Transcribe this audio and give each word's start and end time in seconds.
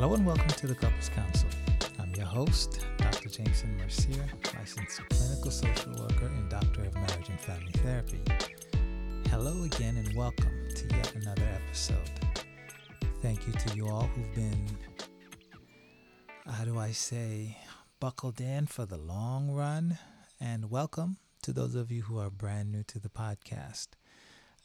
Hello 0.00 0.14
and 0.14 0.24
welcome 0.24 0.48
to 0.48 0.66
the 0.66 0.74
Couples 0.74 1.10
Council. 1.10 1.50
I'm 1.98 2.10
your 2.14 2.24
host, 2.24 2.86
Dr. 2.96 3.28
Jameson 3.28 3.76
Mercier, 3.76 4.24
licensed 4.56 5.02
clinical 5.10 5.50
social 5.50 5.92
worker 5.92 6.24
and 6.24 6.48
doctor 6.48 6.86
of 6.86 6.94
marriage 6.94 7.28
and 7.28 7.38
family 7.38 7.72
therapy. 7.72 8.22
Hello 9.28 9.62
again 9.64 9.98
and 9.98 10.10
welcome 10.16 10.68
to 10.74 10.96
yet 10.96 11.14
another 11.16 11.46
episode. 11.54 12.10
Thank 13.20 13.46
you 13.46 13.52
to 13.52 13.76
you 13.76 13.88
all 13.88 14.04
who've 14.14 14.34
been, 14.34 14.66
how 16.46 16.64
do 16.64 16.78
I 16.78 16.92
say, 16.92 17.58
buckled 18.00 18.40
in 18.40 18.68
for 18.68 18.86
the 18.86 18.96
long 18.96 19.50
run, 19.50 19.98
and 20.40 20.70
welcome 20.70 21.18
to 21.42 21.52
those 21.52 21.74
of 21.74 21.92
you 21.92 22.04
who 22.04 22.18
are 22.18 22.30
brand 22.30 22.72
new 22.72 22.84
to 22.84 22.98
the 22.98 23.10
podcast. 23.10 23.88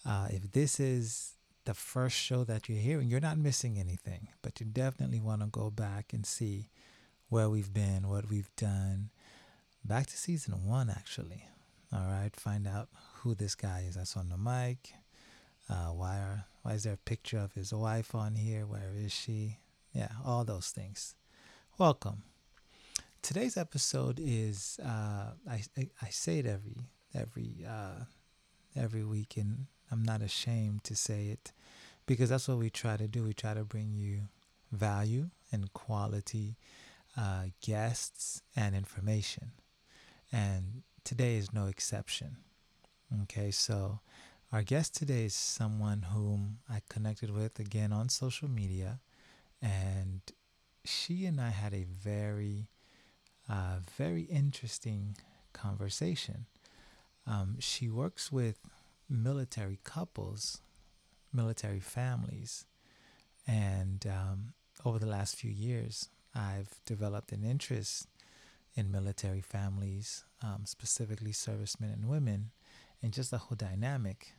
Uh, 0.05 0.29
if 0.29 0.53
this 0.53 0.79
is 0.79 1.33
the 1.65 1.73
first 1.73 2.15
show 2.15 2.43
that 2.43 2.69
you're 2.69 2.79
hearing, 2.79 3.09
you're 3.09 3.19
not 3.19 3.37
missing 3.37 3.77
anything, 3.77 4.29
but 4.41 4.59
you 4.59 4.65
definitely 4.65 5.19
want 5.19 5.41
to 5.41 5.47
go 5.47 5.69
back 5.69 6.13
and 6.13 6.25
see 6.25 6.69
where 7.29 7.49
we've 7.49 7.73
been, 7.73 8.07
what 8.07 8.29
we've 8.29 8.55
done. 8.55 9.09
Back 9.83 10.07
to 10.07 10.17
season 10.17 10.65
one, 10.65 10.89
actually. 10.89 11.45
All 11.91 12.07
right, 12.07 12.35
find 12.35 12.67
out 12.67 12.89
who 13.17 13.35
this 13.35 13.55
guy 13.55 13.85
is 13.87 13.95
that's 13.95 14.15
on 14.15 14.29
the 14.29 14.37
mic. 14.37 14.93
Uh, 15.69 15.91
why 15.91 16.17
are 16.17 16.45
why 16.61 16.73
is 16.73 16.83
there 16.83 16.93
a 16.93 16.97
picture 16.97 17.37
of 17.37 17.53
his 17.53 17.73
wife 17.73 18.15
on 18.15 18.35
here? 18.35 18.65
Where 18.65 18.91
is 18.95 19.11
she? 19.11 19.57
Yeah, 19.93 20.09
all 20.25 20.43
those 20.43 20.69
things. 20.69 21.15
Welcome. 21.77 22.23
Today's 23.21 23.57
episode 23.57 24.19
is 24.21 24.79
uh, 24.83 25.31
I, 25.49 25.61
I, 26.01 26.09
say 26.09 26.39
it 26.39 26.45
every 26.45 26.77
every 27.13 27.65
uh, 27.67 28.05
every 28.75 29.03
week, 29.03 29.37
and 29.37 29.67
I'm 29.91 30.03
not 30.03 30.21
ashamed 30.21 30.83
to 30.85 30.95
say 30.95 31.27
it 31.27 31.51
because 32.05 32.29
that's 32.29 32.47
what 32.47 32.57
we 32.57 32.69
try 32.69 32.97
to 32.97 33.07
do. 33.07 33.23
We 33.23 33.33
try 33.33 33.53
to 33.53 33.63
bring 33.63 33.93
you 33.93 34.29
value 34.71 35.29
and 35.51 35.71
quality 35.73 36.57
uh, 37.17 37.45
guests 37.61 38.41
and 38.55 38.75
information. 38.75 39.51
And 40.31 40.83
today 41.03 41.37
is 41.37 41.53
no 41.53 41.67
exception. 41.67 42.37
Okay, 43.23 43.51
so 43.51 43.99
our 44.51 44.63
guest 44.63 44.95
today 44.95 45.25
is 45.25 45.33
someone 45.33 46.03
whom 46.13 46.59
I 46.69 46.81
connected 46.89 47.31
with 47.31 47.59
again 47.59 47.93
on 47.93 48.09
social 48.09 48.49
media, 48.49 48.99
and 49.61 50.21
she 50.83 51.25
and 51.25 51.39
I 51.39 51.49
had 51.49 51.73
a 51.73 51.83
very, 51.83 52.67
uh, 53.49 53.77
very 53.97 54.23
interesting 54.23 55.15
conversation. 55.53 56.45
Um, 57.27 57.57
she 57.59 57.89
works 57.89 58.31
with 58.31 58.59
military 59.09 59.79
couples 59.83 60.61
military 61.35 61.79
families. 61.79 62.65
And 63.45 64.05
um, 64.07 64.53
over 64.83 64.97
the 64.97 65.05
last 65.05 65.35
few 65.35 65.51
years, 65.51 66.09
I've 66.33 66.69
developed 66.85 67.31
an 67.31 67.43
interest 67.43 68.07
in 68.75 68.91
military 68.91 69.41
families, 69.41 70.25
um, 70.41 70.63
specifically 70.65 71.31
servicemen 71.31 71.91
and 71.91 72.09
women, 72.09 72.51
and 73.01 73.13
just 73.13 73.31
the 73.31 73.37
whole 73.37 73.55
dynamic. 73.55 74.33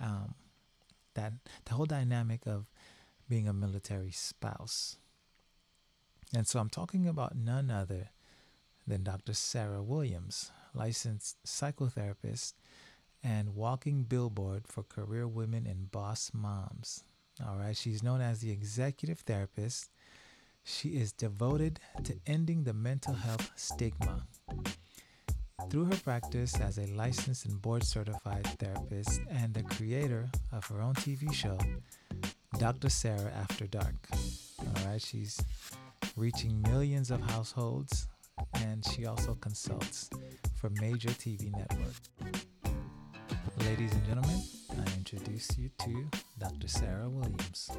Um, 0.00 0.34
that 1.14 1.32
the 1.64 1.74
whole 1.74 1.86
dynamic 1.86 2.46
of 2.46 2.66
being 3.28 3.48
a 3.48 3.52
military 3.52 4.10
spouse. 4.10 4.96
And 6.34 6.46
so 6.46 6.60
I'm 6.60 6.70
talking 6.70 7.08
about 7.08 7.36
none 7.36 7.70
other 7.70 8.10
than 8.86 9.02
Dr. 9.02 9.34
Sarah 9.34 9.82
Williams, 9.82 10.52
licensed 10.74 11.36
psychotherapist 11.44 12.54
and 13.22 13.54
walking 13.54 14.04
billboard 14.04 14.66
for 14.66 14.82
career 14.82 15.26
women 15.28 15.66
and 15.66 15.90
boss 15.90 16.30
moms. 16.32 17.04
All 17.46 17.56
right, 17.56 17.76
she's 17.76 18.02
known 18.02 18.20
as 18.20 18.40
the 18.40 18.50
executive 18.50 19.20
therapist. 19.20 19.90
She 20.64 20.90
is 20.90 21.12
devoted 21.12 21.80
to 22.04 22.18
ending 22.26 22.64
the 22.64 22.74
mental 22.74 23.14
health 23.14 23.50
stigma. 23.56 24.26
Through 25.70 25.86
her 25.86 25.96
practice 25.96 26.58
as 26.60 26.78
a 26.78 26.86
licensed 26.86 27.46
and 27.46 27.60
board 27.60 27.84
certified 27.84 28.46
therapist 28.58 29.20
and 29.30 29.54
the 29.54 29.62
creator 29.62 30.28
of 30.52 30.66
her 30.66 30.80
own 30.80 30.94
TV 30.94 31.32
show, 31.32 31.58
Dr. 32.58 32.88
Sarah 32.88 33.32
After 33.34 33.66
Dark. 33.66 34.08
All 34.58 34.86
right, 34.86 35.00
she's 35.00 35.40
reaching 36.16 36.60
millions 36.62 37.10
of 37.10 37.20
households 37.20 38.08
and 38.54 38.84
she 38.86 39.06
also 39.06 39.34
consults 39.34 40.10
for 40.60 40.68
major 40.78 41.08
TV 41.08 41.50
networks. 41.56 42.10
Ladies 43.64 43.92
and 43.94 44.04
gentlemen, 44.04 44.42
I 44.72 44.96
introduce 44.98 45.56
you 45.56 45.70
to 45.78 46.06
Dr. 46.38 46.68
Sarah 46.68 47.08
Williams. 47.08 47.70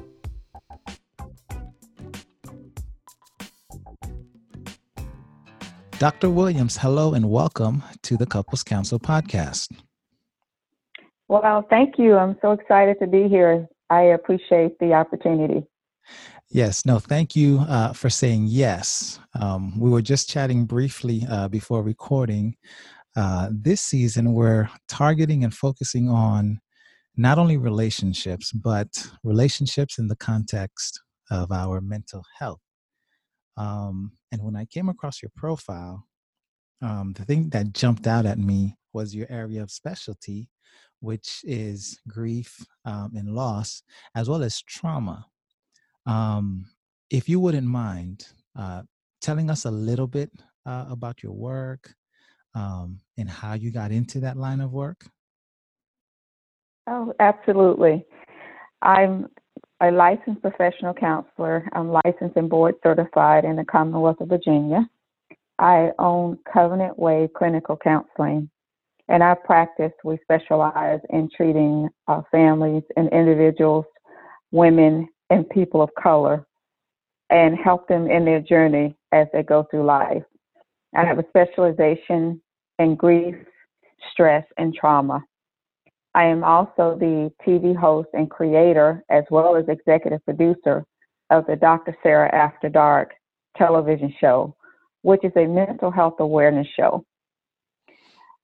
Dr. 6.00 6.28
Williams, 6.28 6.76
hello 6.76 7.14
and 7.14 7.30
welcome 7.30 7.84
to 8.02 8.16
the 8.16 8.26
Couples 8.26 8.64
Council 8.64 8.98
podcast. 8.98 9.68
Well, 11.28 11.64
thank 11.70 11.98
you. 11.98 12.16
I'm 12.16 12.36
so 12.42 12.50
excited 12.50 12.96
to 12.98 13.06
be 13.06 13.28
here. 13.28 13.68
I 13.90 14.02
appreciate 14.02 14.80
the 14.80 14.94
opportunity. 14.94 15.64
Yes, 16.54 16.84
no, 16.84 16.98
thank 16.98 17.34
you 17.34 17.60
uh, 17.60 17.94
for 17.94 18.10
saying 18.10 18.44
yes. 18.48 19.18
Um, 19.40 19.78
we 19.80 19.88
were 19.88 20.02
just 20.02 20.28
chatting 20.28 20.66
briefly 20.66 21.24
uh, 21.30 21.48
before 21.48 21.82
recording 21.82 22.56
uh, 23.16 23.48
this 23.50 23.80
season, 23.80 24.32
we're 24.32 24.68
targeting 24.88 25.44
and 25.44 25.54
focusing 25.54 26.08
on 26.08 26.60
not 27.16 27.38
only 27.38 27.56
relationships, 27.56 28.52
but 28.52 28.88
relationships 29.22 29.98
in 29.98 30.08
the 30.08 30.16
context 30.16 31.00
of 31.30 31.52
our 31.52 31.80
mental 31.80 32.22
health. 32.38 32.60
Um, 33.56 34.12
and 34.30 34.42
when 34.42 34.56
I 34.56 34.64
came 34.64 34.88
across 34.88 35.22
your 35.22 35.30
profile, 35.36 36.06
um, 36.80 37.12
the 37.14 37.24
thing 37.24 37.50
that 37.50 37.74
jumped 37.74 38.06
out 38.06 38.26
at 38.26 38.38
me 38.38 38.76
was 38.92 39.14
your 39.14 39.26
area 39.30 39.62
of 39.62 39.70
specialty, 39.70 40.48
which 41.00 41.40
is 41.44 41.98
grief 42.08 42.64
um, 42.84 43.12
and 43.14 43.34
loss, 43.34 43.82
as 44.14 44.28
well 44.28 44.42
as 44.42 44.60
trauma. 44.62 45.26
Um, 46.06 46.66
if 47.10 47.28
you 47.28 47.40
wouldn't 47.40 47.66
mind 47.66 48.26
uh, 48.58 48.82
telling 49.20 49.50
us 49.50 49.64
a 49.64 49.70
little 49.70 50.06
bit 50.06 50.30
uh, 50.66 50.86
about 50.88 51.22
your 51.22 51.32
work, 51.32 51.94
um, 52.54 53.00
and 53.16 53.28
how 53.28 53.54
you 53.54 53.70
got 53.70 53.92
into 53.92 54.20
that 54.20 54.36
line 54.36 54.60
of 54.60 54.72
work? 54.72 55.06
Oh, 56.86 57.14
absolutely. 57.20 58.04
I'm 58.82 59.28
a 59.80 59.90
licensed 59.90 60.42
professional 60.42 60.94
counselor. 60.94 61.68
I'm 61.72 61.88
licensed 61.88 62.36
and 62.36 62.48
board 62.50 62.74
certified 62.82 63.44
in 63.44 63.56
the 63.56 63.64
Commonwealth 63.64 64.20
of 64.20 64.28
Virginia. 64.28 64.88
I 65.58 65.90
own 65.98 66.38
Covenant 66.52 66.98
Way 66.98 67.28
Clinical 67.36 67.76
Counseling. 67.76 68.50
and 69.08 69.22
our 69.22 69.36
practice, 69.36 69.92
we 70.04 70.18
specialize 70.22 71.00
in 71.10 71.28
treating 71.36 71.88
uh, 72.08 72.22
families 72.30 72.84
and 72.96 73.08
individuals, 73.10 73.84
women, 74.52 75.08
and 75.32 75.48
people 75.48 75.80
of 75.80 75.88
color, 76.00 76.46
and 77.30 77.56
help 77.56 77.88
them 77.88 78.10
in 78.10 78.24
their 78.26 78.40
journey 78.40 78.94
as 79.12 79.26
they 79.32 79.42
go 79.42 79.66
through 79.70 79.84
life. 79.84 80.22
I 80.94 81.06
have 81.06 81.18
a 81.18 81.24
specialization 81.28 82.40
in 82.78 82.96
grief, 82.96 83.34
stress, 84.12 84.44
and 84.58 84.74
trauma. 84.74 85.24
I 86.14 86.24
am 86.24 86.44
also 86.44 86.98
the 87.00 87.32
TV 87.46 87.74
host 87.74 88.10
and 88.12 88.30
creator, 88.30 89.02
as 89.08 89.24
well 89.30 89.56
as 89.56 89.64
executive 89.68 90.22
producer 90.26 90.84
of 91.30 91.46
the 91.46 91.56
Dr. 91.56 91.96
Sarah 92.02 92.32
After 92.34 92.68
Dark 92.68 93.12
television 93.56 94.12
show, 94.20 94.54
which 95.00 95.24
is 95.24 95.32
a 95.36 95.46
mental 95.46 95.90
health 95.90 96.16
awareness 96.18 96.66
show. 96.76 97.02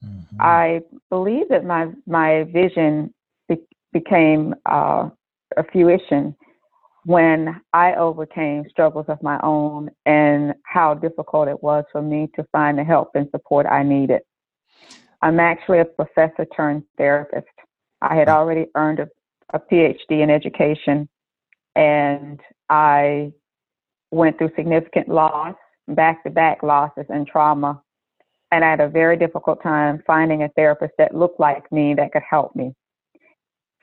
Mm-hmm. 0.03 0.37
I 0.41 0.81
believe 1.11 1.51
that 1.51 1.67
my 1.67 1.89
my 2.07 2.45
vision 2.45 3.13
be- 3.47 3.67
became 3.93 4.55
uh, 4.65 5.11
a 5.59 5.65
fruition 5.71 6.35
when 7.09 7.59
I 7.73 7.95
overcame 7.95 8.67
struggles 8.69 9.07
of 9.09 9.23
my 9.23 9.41
own 9.43 9.89
and 10.05 10.53
how 10.65 10.93
difficult 10.93 11.49
it 11.49 11.63
was 11.63 11.85
for 11.91 12.03
me 12.03 12.29
to 12.37 12.45
find 12.53 12.77
the 12.77 12.85
help 12.85 13.13
and 13.15 13.27
support 13.31 13.65
I 13.65 13.83
needed. 13.83 14.21
I'm 15.23 15.41
actually 15.41 15.79
a 15.79 15.87
professor 15.87 16.45
turned 16.55 16.83
therapist. 16.99 17.47
I 18.03 18.15
had 18.15 18.29
already 18.29 18.67
earned 18.75 19.01
a, 19.01 19.09
a 19.55 19.59
PhD 19.59 20.23
in 20.23 20.29
education, 20.29 21.09
and 21.75 22.41
I 22.69 23.33
went 24.11 24.37
through 24.37 24.51
significant 24.55 25.09
loss, 25.09 25.55
back 25.89 26.23
to 26.25 26.31
back 26.31 26.63
losses, 26.63 27.07
and 27.09 27.27
trauma. 27.27 27.81
And 28.53 28.63
I 28.63 28.69
had 28.69 28.81
a 28.81 28.89
very 28.89 29.17
difficult 29.17 29.63
time 29.63 30.03
finding 30.07 30.43
a 30.43 30.51
therapist 30.51 30.93
that 30.99 31.15
looked 31.15 31.41
like 31.41 31.73
me 31.73 31.95
that 31.95 32.13
could 32.13 32.23
help 32.29 32.55
me. 32.55 32.75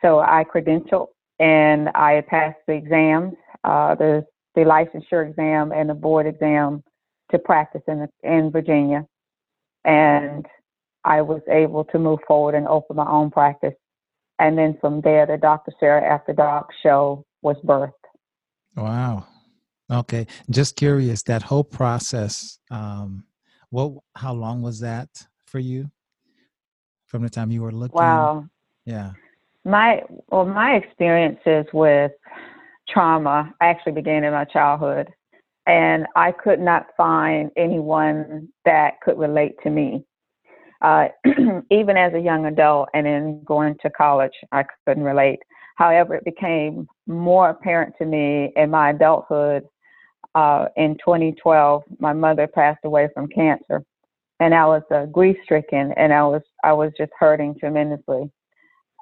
So 0.04 0.20
I 0.20 0.44
credentialed 0.44 1.08
and 1.40 1.90
I 1.90 2.22
passed 2.28 2.60
the 2.68 2.74
exams, 2.74 3.34
uh, 3.64 3.96
the, 3.96 4.26
the 4.56 4.62
licensure 4.62 5.28
exam 5.30 5.72
and 5.72 5.90
the 5.90 5.94
board 5.94 6.28
exam 6.28 6.84
to 7.32 7.40
practice 7.40 7.82
in, 7.88 8.08
in 8.24 8.52
Virginia. 8.52 9.06
And 9.84 10.46
I 11.04 11.22
was 11.22 11.42
able 11.50 11.84
to 11.86 12.00
move 12.00 12.20
forward 12.28 12.56
and 12.56 12.68
open 12.68 12.96
my 12.96 13.10
own 13.10 13.32
practice. 13.32 13.74
And 14.40 14.58
then 14.58 14.78
from 14.82 15.02
there, 15.02 15.26
the 15.26 15.38
Dr. 15.38 15.72
Sarah 15.80 16.04
After 16.04 16.34
Dark 16.34 16.70
show 16.84 17.26
was 17.42 17.56
birthed. 17.66 17.92
Wow. 18.76 19.28
Okay. 19.92 20.28
Just 20.50 20.76
curious, 20.76 21.24
that 21.24 21.44
whole 21.44 21.64
process, 21.64 22.60
um, 22.72 23.26
what, 23.70 23.94
how 24.16 24.34
long 24.34 24.62
was 24.62 24.80
that 24.80 25.10
for 25.46 25.60
you 25.60 25.90
from 27.06 27.24
the 27.24 27.30
time 27.30 27.52
you 27.52 27.62
were 27.62 27.72
looking? 27.72 27.96
Wow. 27.96 28.46
Yeah. 28.86 29.12
My, 29.66 30.04
well, 30.30 30.46
my 30.46 30.76
experiences 30.76 31.66
with 31.74 32.12
trauma 32.88 33.54
actually 33.62 33.94
began 33.94 34.24
in 34.24 34.32
my 34.32 34.46
childhood 34.46 35.10
and 35.68 36.06
I 36.16 36.32
could 36.32 36.60
not 36.60 36.88
find 36.96 37.52
anyone 37.58 38.50
that 38.66 39.02
could 39.02 39.18
relate 39.18 39.56
to 39.64 39.70
me. 39.70 40.06
Uh, 40.82 41.08
even 41.72 41.98
as 41.98 42.14
a 42.14 42.20
young 42.20 42.46
adult 42.46 42.90
and 42.94 43.08
in 43.08 43.44
going 43.44 43.76
to 43.82 43.90
college, 43.90 44.34
I 44.52 44.66
couldn't 44.86 45.04
relate. 45.04 45.40
However, 45.78 46.16
it 46.16 46.26
became 46.26 46.88
more 47.08 47.50
apparent 47.50 47.96
to 47.98 48.06
me 48.06 48.54
in 48.56 48.70
my 48.70 48.92
adulthood. 48.92 49.64
Uh, 50.36 50.68
in 50.76 50.96
2012, 50.98 51.84
my 52.00 52.14
mother 52.14 52.46
passed 52.46 52.84
away 52.84 53.08
from 53.14 53.28
cancer, 53.28 53.84
and 54.40 54.54
I 54.54 54.66
was 54.66 54.84
uh, 54.94 55.06
grief-stricken, 55.06 55.94
and 55.96 56.14
I 56.14 56.24
was 56.24 56.42
I 56.64 56.74
was 56.74 56.92
just 56.98 57.12
hurting 57.18 57.56
tremendously. 57.58 58.30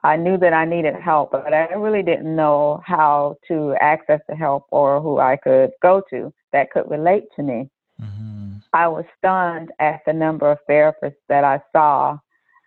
I 0.04 0.18
knew 0.18 0.38
that 0.38 0.54
I 0.54 0.66
needed 0.66 0.96
help, 0.96 1.32
but 1.32 1.54
I 1.54 1.74
really 1.74 2.04
didn't 2.04 2.36
know 2.36 2.82
how 2.86 3.38
to 3.48 3.76
access 3.80 4.20
the 4.28 4.36
help 4.36 4.66
or 4.70 5.02
who 5.02 5.20
I 5.20 5.38
could 5.38 5.72
go 5.82 6.02
to 6.10 6.34
that 6.52 6.72
could 6.72 6.90
relate 6.90 7.24
to 7.38 7.44
me. 7.44 7.70
Mm-hmm. 8.02 8.58
I 8.74 8.88
was 8.88 9.06
stunned 9.18 9.70
at 9.80 10.02
the 10.06 10.14
number 10.14 10.52
of 10.52 10.58
therapists 10.70 11.16
that 11.30 11.44
I 11.46 11.62
saw 11.72 12.18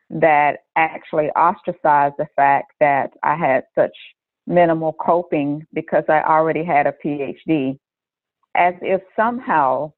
that 0.09 0.61
actually 0.77 1.29
ostracized 1.31 2.15
the 2.17 2.29
fact 2.37 2.73
that 2.81 3.11
I 3.23 3.35
had 3.35 3.65
such 3.75 3.97
minimal 4.47 4.95
coping 4.95 5.67
because 5.75 6.05
I 6.09 6.23
already 6.23 6.65
had 6.65 6.87
a 6.87 6.95
PhD, 7.05 7.79
as 8.55 8.75
if 8.81 9.03
somehow 9.15 9.93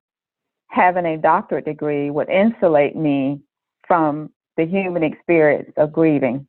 having 0.69 1.07
a 1.07 1.19
doctorate 1.19 1.67
degree 1.67 2.11
would 2.11 2.31
insulate 2.31 2.97
me 2.97 3.41
from 3.87 4.31
the 4.57 4.67
human 4.67 5.03
experience 5.03 5.73
of 5.77 5.93
grieving. 5.93 6.47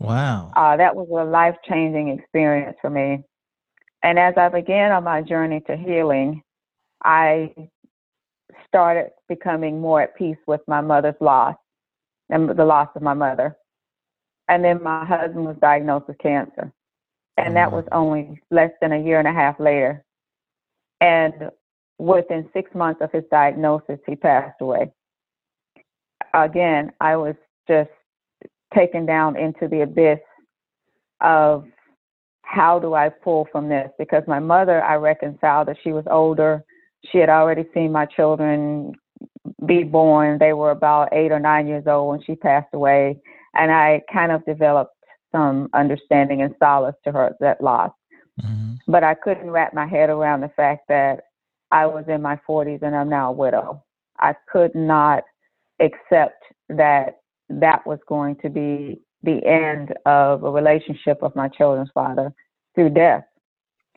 Wow. 0.00 0.52
Uh, 0.56 0.76
that 0.76 0.96
was 0.96 1.08
a 1.10 1.24
life 1.24 1.56
changing 1.68 2.08
experience 2.08 2.76
for 2.80 2.90
me. 2.90 3.22
And 4.02 4.18
as 4.18 4.34
I 4.36 4.48
began 4.48 4.92
on 4.92 5.04
my 5.04 5.22
journey 5.22 5.60
to 5.66 5.76
healing, 5.76 6.42
I 7.02 7.54
started 8.66 9.10
becoming 9.28 9.80
more 9.80 10.02
at 10.02 10.16
peace 10.16 10.36
with 10.46 10.60
my 10.66 10.80
mother's 10.80 11.14
loss 11.20 11.56
and 12.28 12.48
the 12.50 12.64
loss 12.64 12.88
of 12.94 13.02
my 13.02 13.14
mother. 13.14 13.56
And 14.48 14.64
then 14.64 14.82
my 14.82 15.04
husband 15.04 15.46
was 15.46 15.56
diagnosed 15.60 16.08
with 16.08 16.18
cancer. 16.18 16.72
And 17.36 17.56
that 17.56 17.72
was 17.72 17.84
only 17.92 18.40
less 18.50 18.70
than 18.80 18.92
a 18.92 19.02
year 19.02 19.18
and 19.18 19.26
a 19.26 19.32
half 19.32 19.58
later. 19.58 20.04
And 21.00 21.50
within 21.98 22.48
six 22.52 22.72
months 22.74 23.00
of 23.00 23.10
his 23.10 23.24
diagnosis, 23.30 23.98
he 24.06 24.16
passed 24.16 24.60
away. 24.60 24.92
Again, 26.32 26.92
I 27.00 27.16
was 27.16 27.34
just 27.68 27.90
taken 28.72 29.06
down 29.06 29.36
into 29.36 29.68
the 29.68 29.82
abyss 29.82 30.20
of 31.20 31.64
how 32.42 32.78
do 32.78 32.94
I 32.94 33.08
pull 33.08 33.48
from 33.50 33.68
this? 33.68 33.90
Because 33.98 34.22
my 34.26 34.38
mother, 34.38 34.82
I 34.82 34.94
reconciled 34.94 35.68
that 35.68 35.76
she 35.82 35.92
was 35.92 36.04
older. 36.10 36.64
She 37.10 37.18
had 37.18 37.28
already 37.28 37.64
seen 37.74 37.90
my 37.90 38.06
children 38.06 38.92
be 39.66 39.82
born. 39.82 40.38
They 40.38 40.52
were 40.52 40.70
about 40.70 41.12
eight 41.12 41.32
or 41.32 41.40
nine 41.40 41.66
years 41.66 41.84
old 41.86 42.10
when 42.10 42.22
she 42.22 42.34
passed 42.36 42.72
away. 42.72 43.20
And 43.54 43.72
I 43.72 44.02
kind 44.12 44.32
of 44.32 44.44
developed 44.44 44.94
some 45.32 45.68
understanding 45.74 46.42
and 46.42 46.54
solace 46.58 46.94
to 47.04 47.12
her 47.12 47.34
that 47.40 47.60
loss. 47.60 47.90
Mm-hmm. 48.40 48.74
But 48.86 49.04
I 49.04 49.14
couldn't 49.14 49.50
wrap 49.50 49.74
my 49.74 49.86
head 49.86 50.10
around 50.10 50.40
the 50.40 50.50
fact 50.56 50.86
that 50.88 51.20
I 51.70 51.86
was 51.86 52.04
in 52.08 52.22
my 52.22 52.38
40s 52.48 52.82
and 52.82 52.94
I'm 52.94 53.08
now 53.08 53.30
a 53.30 53.32
widow. 53.32 53.82
I 54.20 54.34
could 54.50 54.74
not 54.74 55.24
accept 55.80 56.42
that 56.68 57.18
that 57.48 57.86
was 57.86 57.98
going 58.08 58.36
to 58.36 58.48
be 58.48 59.00
the 59.22 59.44
end 59.46 59.94
of 60.06 60.44
a 60.44 60.50
relationship 60.50 61.22
of 61.22 61.34
my 61.34 61.48
children's 61.48 61.90
father 61.94 62.32
through 62.74 62.90
death. 62.90 63.24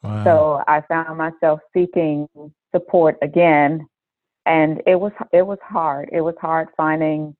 Wow. 0.03 0.23
So 0.23 0.63
I 0.67 0.81
found 0.81 1.17
myself 1.17 1.59
seeking 1.73 2.27
support 2.73 3.17
again, 3.21 3.87
and 4.45 4.81
it 4.85 4.99
was 4.99 5.11
it 5.33 5.45
was 5.45 5.57
hard. 5.63 6.09
It 6.11 6.21
was 6.21 6.35
hard 6.39 6.69
finding 6.77 7.35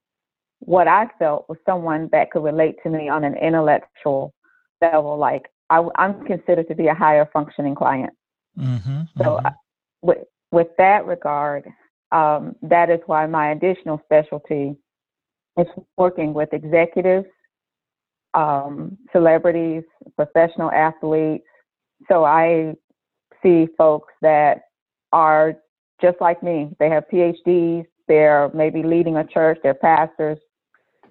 what 0.59 0.87
I 0.87 1.07
felt 1.19 1.47
was 1.47 1.59
someone 1.65 2.09
that 2.11 2.31
could 2.31 2.43
relate 2.43 2.75
to 2.83 2.89
me 2.89 3.09
on 3.09 3.23
an 3.23 3.35
intellectual 3.37 4.33
level. 4.81 5.17
Like 5.17 5.45
I, 5.69 5.85
am 5.97 6.25
considered 6.25 6.67
to 6.67 6.75
be 6.75 6.87
a 6.87 6.95
higher 6.95 7.29
functioning 7.31 7.75
client. 7.75 8.13
Mm-hmm, 8.57 9.01
so 9.17 9.23
mm-hmm. 9.23 9.47
with 10.01 10.19
with 10.51 10.67
that 10.77 11.05
regard, 11.05 11.67
um, 12.11 12.55
that 12.63 12.89
is 12.89 12.99
why 13.05 13.25
my 13.27 13.51
additional 13.51 14.01
specialty 14.05 14.75
it's 15.57 15.69
working 15.97 16.33
with 16.33 16.53
executives, 16.53 17.27
um, 18.33 18.97
celebrities, 19.11 19.83
professional 20.15 20.71
athletes. 20.71 21.45
So 22.07 22.23
I 22.23 22.75
see 23.41 23.67
folks 23.77 24.13
that 24.21 24.61
are 25.11 25.55
just 26.01 26.17
like 26.21 26.43
me. 26.43 26.69
They 26.79 26.89
have 26.89 27.05
PhDs, 27.11 27.85
they're 28.07 28.49
maybe 28.53 28.83
leading 28.83 29.17
a 29.17 29.25
church, 29.25 29.57
they're 29.63 29.73
pastors, 29.73 30.37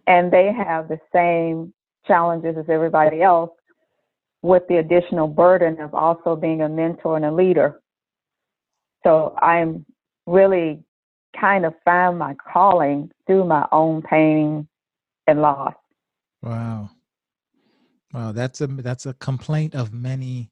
and 0.07 0.33
they 0.33 0.53
have 0.53 0.89
the 0.89 0.99
same 1.13 1.73
challenges 2.07 2.57
as 2.57 2.67
everybody 2.69 3.23
else 3.23 3.51
with 4.43 4.63
the 4.69 4.77
additional 4.77 5.27
burden 5.27 5.81
of 5.81 5.93
also 5.93 6.37
being 6.37 6.63
a 6.63 6.69
mentor 6.69 7.17
and 7.17 7.25
a 7.25 7.33
leader. 7.33 7.81
So 9.03 9.35
I'm 9.43 9.85
really 10.27 10.85
kind 11.39 11.65
of 11.65 11.75
found 11.85 12.19
my 12.19 12.35
calling 12.53 13.11
through 13.27 13.45
my 13.45 13.67
own 13.73 14.03
pain 14.03 14.69
and 15.27 15.43
loss. 15.43 15.75
Wow. 16.43 16.91
Wow, 18.13 18.33
that's 18.33 18.61
a 18.61 18.67
that's 18.67 19.07
a 19.07 19.15
complaint 19.15 19.75
of 19.75 19.93
many 19.93 20.51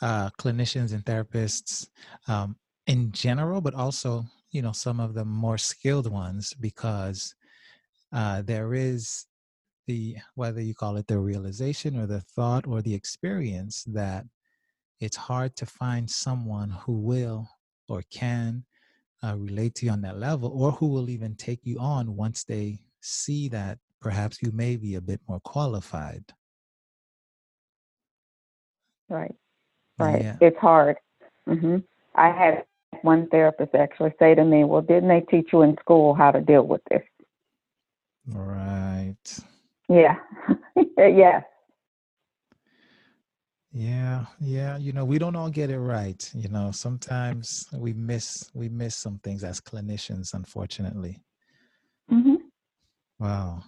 uh, 0.00 0.30
clinicians 0.38 0.92
and 0.92 1.04
therapists 1.04 1.88
um, 2.28 2.56
in 2.86 3.10
general, 3.10 3.60
but 3.60 3.74
also 3.74 4.24
you 4.52 4.62
know 4.62 4.72
some 4.72 5.00
of 5.00 5.14
the 5.14 5.24
more 5.24 5.58
skilled 5.58 6.10
ones 6.10 6.54
because 6.60 7.34
uh, 8.12 8.42
there 8.42 8.74
is 8.74 9.26
the 9.86 10.16
whether 10.34 10.60
you 10.60 10.74
call 10.74 10.96
it 10.96 11.06
the 11.06 11.18
realization 11.18 11.98
or 11.98 12.06
the 12.06 12.20
thought 12.20 12.66
or 12.66 12.82
the 12.82 12.94
experience 12.94 13.84
that 13.88 14.24
it's 15.00 15.16
hard 15.16 15.56
to 15.56 15.66
find 15.66 16.08
someone 16.08 16.70
who 16.70 16.92
will 16.92 17.48
or 17.88 18.02
can 18.12 18.64
uh, 19.24 19.36
relate 19.36 19.74
to 19.76 19.86
you 19.86 19.92
on 19.92 20.00
that 20.02 20.18
level 20.18 20.50
or 20.54 20.72
who 20.72 20.86
will 20.88 21.10
even 21.10 21.34
take 21.34 21.60
you 21.64 21.78
on 21.78 22.16
once 22.16 22.44
they 22.44 22.78
see 23.00 23.48
that 23.48 23.78
perhaps 24.00 24.42
you 24.42 24.50
may 24.52 24.76
be 24.76 24.94
a 24.94 25.00
bit 25.00 25.20
more 25.28 25.40
qualified. 25.40 26.24
Right 29.08 29.34
right. 30.00 30.22
Yeah. 30.22 30.36
it's 30.40 30.58
hard. 30.58 30.96
Mm-hmm. 31.48 31.78
i 32.14 32.28
had 32.30 32.64
one 33.02 33.26
therapist 33.28 33.74
actually 33.74 34.12
say 34.18 34.34
to 34.34 34.44
me 34.44 34.62
well 34.62 34.82
didn't 34.82 35.08
they 35.08 35.22
teach 35.22 35.48
you 35.52 35.62
in 35.62 35.76
school 35.80 36.14
how 36.14 36.30
to 36.30 36.40
deal 36.40 36.62
with 36.62 36.82
this? 36.90 37.02
Right. 38.28 39.38
Yeah. 39.88 40.16
Yes 40.96 41.44
yeah, 43.72 44.26
yeah. 44.40 44.76
You 44.76 44.92
know, 44.92 45.04
we 45.04 45.18
don't 45.18 45.36
all 45.36 45.50
get 45.50 45.70
it 45.70 45.78
right. 45.78 46.28
You 46.34 46.48
know, 46.48 46.70
sometimes 46.72 47.66
we 47.72 47.92
miss 47.92 48.50
we 48.52 48.68
miss 48.68 48.96
some 48.96 49.18
things 49.18 49.44
as 49.44 49.60
clinicians, 49.60 50.34
unfortunately. 50.34 51.22
Mm-hmm. 52.10 52.36
Wow. 53.18 53.62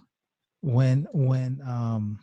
When 0.61 1.07
when 1.13 1.61
um 1.65 2.19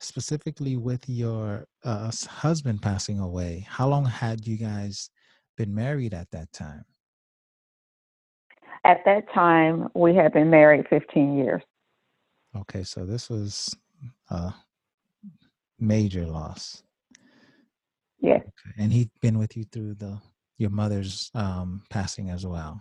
specifically 0.00 0.76
with 0.76 1.08
your 1.08 1.66
uh, 1.84 2.10
husband 2.28 2.82
passing 2.82 3.18
away, 3.18 3.66
how 3.68 3.88
long 3.88 4.04
had 4.04 4.46
you 4.46 4.56
guys 4.56 5.10
been 5.56 5.74
married 5.74 6.14
at 6.14 6.30
that 6.30 6.52
time? 6.52 6.84
At 8.84 8.98
that 9.04 9.24
time, 9.34 9.88
we 9.94 10.14
had 10.14 10.32
been 10.32 10.50
married 10.50 10.86
15 10.88 11.38
years. 11.38 11.62
Okay, 12.56 12.84
so 12.84 13.04
this 13.04 13.28
was 13.28 13.76
a 14.30 14.54
major 15.78 16.26
loss. 16.26 16.82
Yes. 18.20 18.40
Okay. 18.40 18.74
And 18.78 18.92
he'd 18.92 19.10
been 19.20 19.38
with 19.38 19.56
you 19.56 19.64
through 19.64 19.94
the 19.94 20.20
your 20.58 20.70
mother's 20.70 21.30
um, 21.34 21.82
passing 21.90 22.30
as 22.30 22.46
well. 22.46 22.80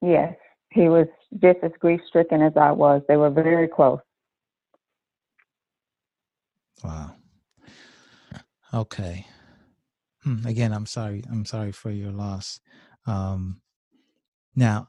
Yes, 0.00 0.34
he 0.70 0.88
was 0.88 1.06
just 1.42 1.58
as 1.62 1.72
grief 1.78 2.00
stricken 2.08 2.42
as 2.42 2.52
I 2.56 2.72
was. 2.72 3.02
They 3.06 3.16
were 3.16 3.30
very 3.30 3.68
close. 3.68 4.00
Wow. 6.82 7.14
Okay. 8.72 9.26
Hmm, 10.22 10.46
again, 10.46 10.72
I'm 10.72 10.86
sorry. 10.86 11.22
I'm 11.30 11.44
sorry 11.44 11.72
for 11.72 11.90
your 11.90 12.10
loss. 12.10 12.60
Um, 13.06 13.60
now, 14.56 14.88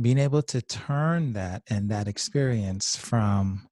being 0.00 0.18
able 0.18 0.42
to 0.42 0.60
turn 0.60 1.32
that 1.32 1.62
and 1.68 1.90
that 1.90 2.06
experience 2.06 2.96
from 2.96 3.68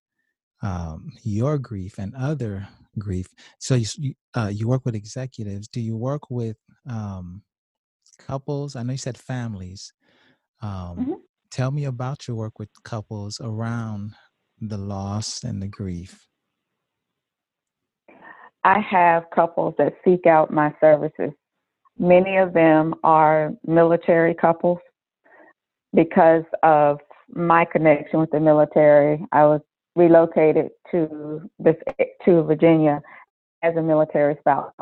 um, 0.63 1.13
your 1.25 1.59
grief 1.59 1.99
and 1.99 2.15
other 2.15 2.69
grief. 2.99 3.29
So 3.59 3.75
you 3.75 4.15
uh, 4.35 4.51
you 4.53 4.69
work 4.69 4.85
with 4.85 4.95
executives. 4.95 5.69
Do 5.69 5.81
you 5.81 5.97
work 5.97 6.31
with 6.31 6.57
um, 6.89 7.43
couples? 8.19 8.77
I 8.77 8.83
know 8.83 8.93
you 8.93 8.99
said 8.99 9.19
families. 9.19 9.93
Um, 10.61 10.71
mm-hmm. 10.71 11.13
Tell 11.51 11.71
me 11.71 11.85
about 11.85 12.27
your 12.27 12.37
work 12.37 12.59
with 12.59 12.71
couples 12.85 13.41
around 13.43 14.13
the 14.61 14.79
loss 14.79 15.43
and 15.45 15.61
the 15.61 15.69
grief. 15.69 16.27
I 18.65 18.79
have 18.79 19.25
couples 19.35 19.75
that 19.79 19.95
seek 20.05 20.27
out 20.27 20.53
my 20.53 20.73
services. 20.81 21.33
Many 21.99 22.37
of 22.37 22.53
them 22.53 22.95
are 23.03 23.53
military 23.67 24.35
couples. 24.35 24.79
Because 25.95 26.45
of 26.63 27.01
my 27.29 27.67
connection 27.67 28.21
with 28.21 28.31
the 28.31 28.41
military, 28.41 29.27
I 29.33 29.45
was 29.45 29.61
relocated 29.95 30.71
to 30.91 31.51
this 31.59 31.77
to 32.25 32.43
Virginia 32.43 33.01
as 33.63 33.77
a 33.77 33.83
military 33.83 34.37
spouse. 34.41 34.73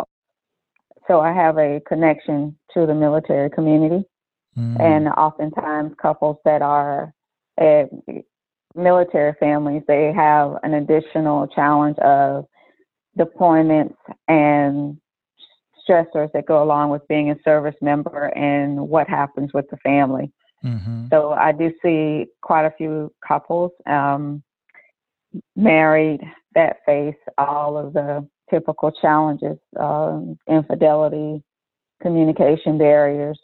So 1.08 1.20
I 1.20 1.32
have 1.32 1.58
a 1.58 1.80
connection 1.86 2.56
to 2.74 2.86
the 2.86 2.94
military 2.94 3.50
community, 3.50 4.04
mm. 4.56 4.80
and 4.80 5.08
oftentimes 5.08 5.92
couples 6.00 6.36
that 6.44 6.62
are 6.62 7.12
uh, 7.60 7.84
military 8.76 9.34
families 9.40 9.82
they 9.88 10.12
have 10.14 10.54
an 10.62 10.74
additional 10.74 11.46
challenge 11.48 11.98
of 11.98 12.46
deployments 13.18 13.96
and 14.28 14.96
stressors 15.88 16.30
that 16.32 16.46
go 16.46 16.62
along 16.62 16.90
with 16.90 17.06
being 17.08 17.30
a 17.30 17.36
service 17.44 17.74
member 17.82 18.26
and 18.36 18.78
what 18.78 19.08
happens 19.08 19.52
with 19.52 19.68
the 19.70 19.76
family. 19.78 20.30
Mm-hmm. 20.64 21.06
So 21.10 21.30
I 21.32 21.52
do 21.52 21.72
see 21.82 22.26
quite 22.42 22.66
a 22.66 22.70
few 22.70 23.12
couples 23.26 23.72
um, 23.86 24.42
married 25.56 26.20
that 26.54 26.78
face 26.84 27.14
all 27.38 27.76
of 27.76 27.92
the 27.92 28.26
typical 28.50 28.90
challenges, 28.90 29.58
um, 29.78 30.36
infidelity, 30.48 31.42
communication 32.02 32.78
barriers, 32.78 33.38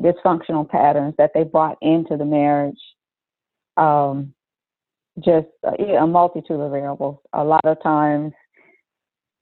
dysfunctional 0.00 0.68
patterns 0.68 1.14
that 1.18 1.30
they 1.34 1.44
brought 1.44 1.76
into 1.80 2.16
the 2.16 2.24
marriage. 2.24 2.80
Um, 3.76 4.34
just 5.22 5.46
uh, 5.66 5.76
a 5.76 6.06
multitude 6.06 6.58
of 6.58 6.70
variables. 6.70 7.18
A 7.32 7.44
lot 7.44 7.64
of 7.64 7.82
times 7.82 8.32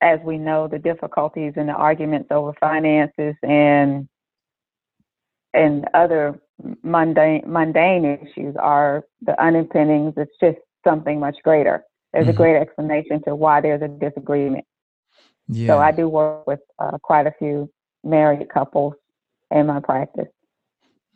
as 0.02 0.18
we 0.24 0.38
know, 0.38 0.66
the 0.66 0.78
difficulties 0.78 1.54
and 1.56 1.68
the 1.68 1.72
arguments 1.72 2.28
over 2.30 2.54
finances 2.60 3.34
and 3.42 4.08
and 5.52 5.86
other 5.94 6.40
mundane 6.82 7.42
mundane 7.46 8.04
issues 8.04 8.54
are 8.58 9.04
the 9.22 9.40
underpinnings. 9.42 10.14
It's 10.16 10.30
just 10.40 10.58
something 10.86 11.20
much 11.20 11.36
greater. 11.42 11.84
There's 12.12 12.24
mm-hmm. 12.24 12.30
a 12.30 12.34
great 12.34 12.56
explanation 12.56 13.22
to 13.24 13.34
why 13.34 13.60
there's 13.60 13.82
a 13.82 13.88
disagreement. 13.88 14.64
Yeah. 15.48 15.68
So 15.68 15.78
I 15.78 15.92
do 15.92 16.08
work 16.08 16.46
with 16.46 16.60
uh, 16.78 16.98
quite 17.02 17.26
a 17.26 17.32
few 17.38 17.70
married 18.04 18.48
couples 18.48 18.94
in 19.50 19.66
my 19.66 19.80
practice. 19.80 20.28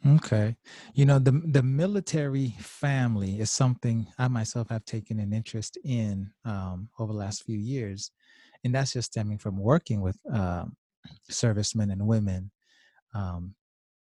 Okay. 0.07 0.55
You 0.93 1.07
know, 1.07 1.19
the 1.19 1.33
the 1.47 1.63
military 1.63 2.55
family 2.59 3.41
is 3.41 3.51
something 3.51 4.07
I 4.19 4.29
myself 4.29 4.69
have 4.69 4.85
taken 4.85 5.19
an 5.19 5.33
interest 5.33 5.79
in 5.83 6.31
um, 6.45 6.91
over 6.99 7.13
the 7.13 7.19
last 7.19 7.45
few 7.45 7.57
years 7.57 8.11
and 8.65 8.75
that's 8.75 8.95
just 8.95 9.13
stemming 9.13 9.39
from 9.39 9.59
working 9.59 10.01
with 10.01 10.19
um, 10.33 10.77
servicemen 11.29 11.91
and 11.91 12.07
women. 12.07 12.51
Um, 13.15 13.55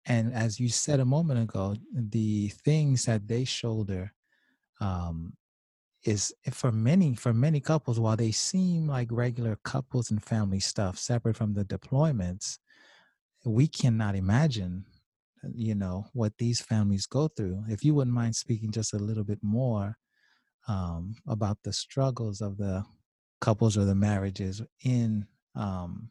and 0.06 0.32
as 0.32 0.58
you 0.58 0.68
said 0.68 1.00
a 1.00 1.04
moment 1.04 1.40
ago, 1.40 1.76
the 1.94 2.48
things 2.64 3.04
that 3.04 3.26
they 3.26 3.44
shoulder 3.44 4.12
um, 4.80 5.34
is 6.04 6.34
for 6.50 6.72
many 6.72 7.14
for 7.14 7.32
many 7.32 7.60
couples, 7.60 8.00
while 8.00 8.16
they 8.16 8.32
seem 8.32 8.86
like 8.86 9.08
regular 9.10 9.56
couples 9.64 10.10
and 10.10 10.22
family 10.22 10.60
stuff, 10.60 10.98
separate 10.98 11.36
from 11.36 11.54
the 11.54 11.64
deployments, 11.64 12.58
we 13.44 13.66
cannot 13.66 14.14
imagine, 14.14 14.84
you 15.54 15.74
know, 15.74 16.06
what 16.12 16.32
these 16.38 16.60
families 16.60 17.06
go 17.06 17.28
through. 17.28 17.64
If 17.68 17.84
you 17.84 17.94
wouldn't 17.94 18.14
mind 18.14 18.36
speaking 18.36 18.70
just 18.70 18.94
a 18.94 18.98
little 18.98 19.24
bit 19.24 19.40
more 19.42 19.96
um, 20.68 21.14
about 21.26 21.58
the 21.64 21.72
struggles 21.72 22.40
of 22.40 22.56
the 22.56 22.84
couples 23.40 23.76
or 23.76 23.84
the 23.84 23.94
marriages 23.94 24.62
in 24.84 25.26
um, 25.54 26.10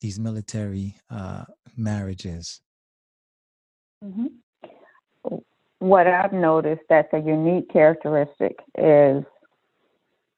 these 0.00 0.18
military 0.18 0.96
uh, 1.10 1.44
marriages? 1.76 2.60
Mm-hmm. 4.04 4.26
What 5.80 6.06
I've 6.06 6.32
noticed 6.32 6.82
that's 6.88 7.12
a 7.12 7.18
unique 7.18 7.70
characteristic 7.70 8.56
is 8.78 9.24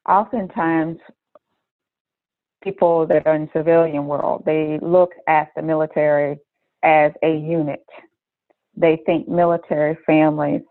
oftentimes 0.09 0.99
people 2.65 3.07
that 3.07 3.27
are 3.27 3.35
in 3.35 3.51
civilian 3.53 4.07
world 4.07 4.45
they 4.47 4.79
look 4.81 5.11
at 5.29 5.49
the 5.55 5.63
military 5.63 6.39
as 6.83 7.13
a 7.23 7.37
unit. 7.37 7.85
They 8.77 9.03
think 9.05 9.29
military 9.29 9.99
families 10.07 10.63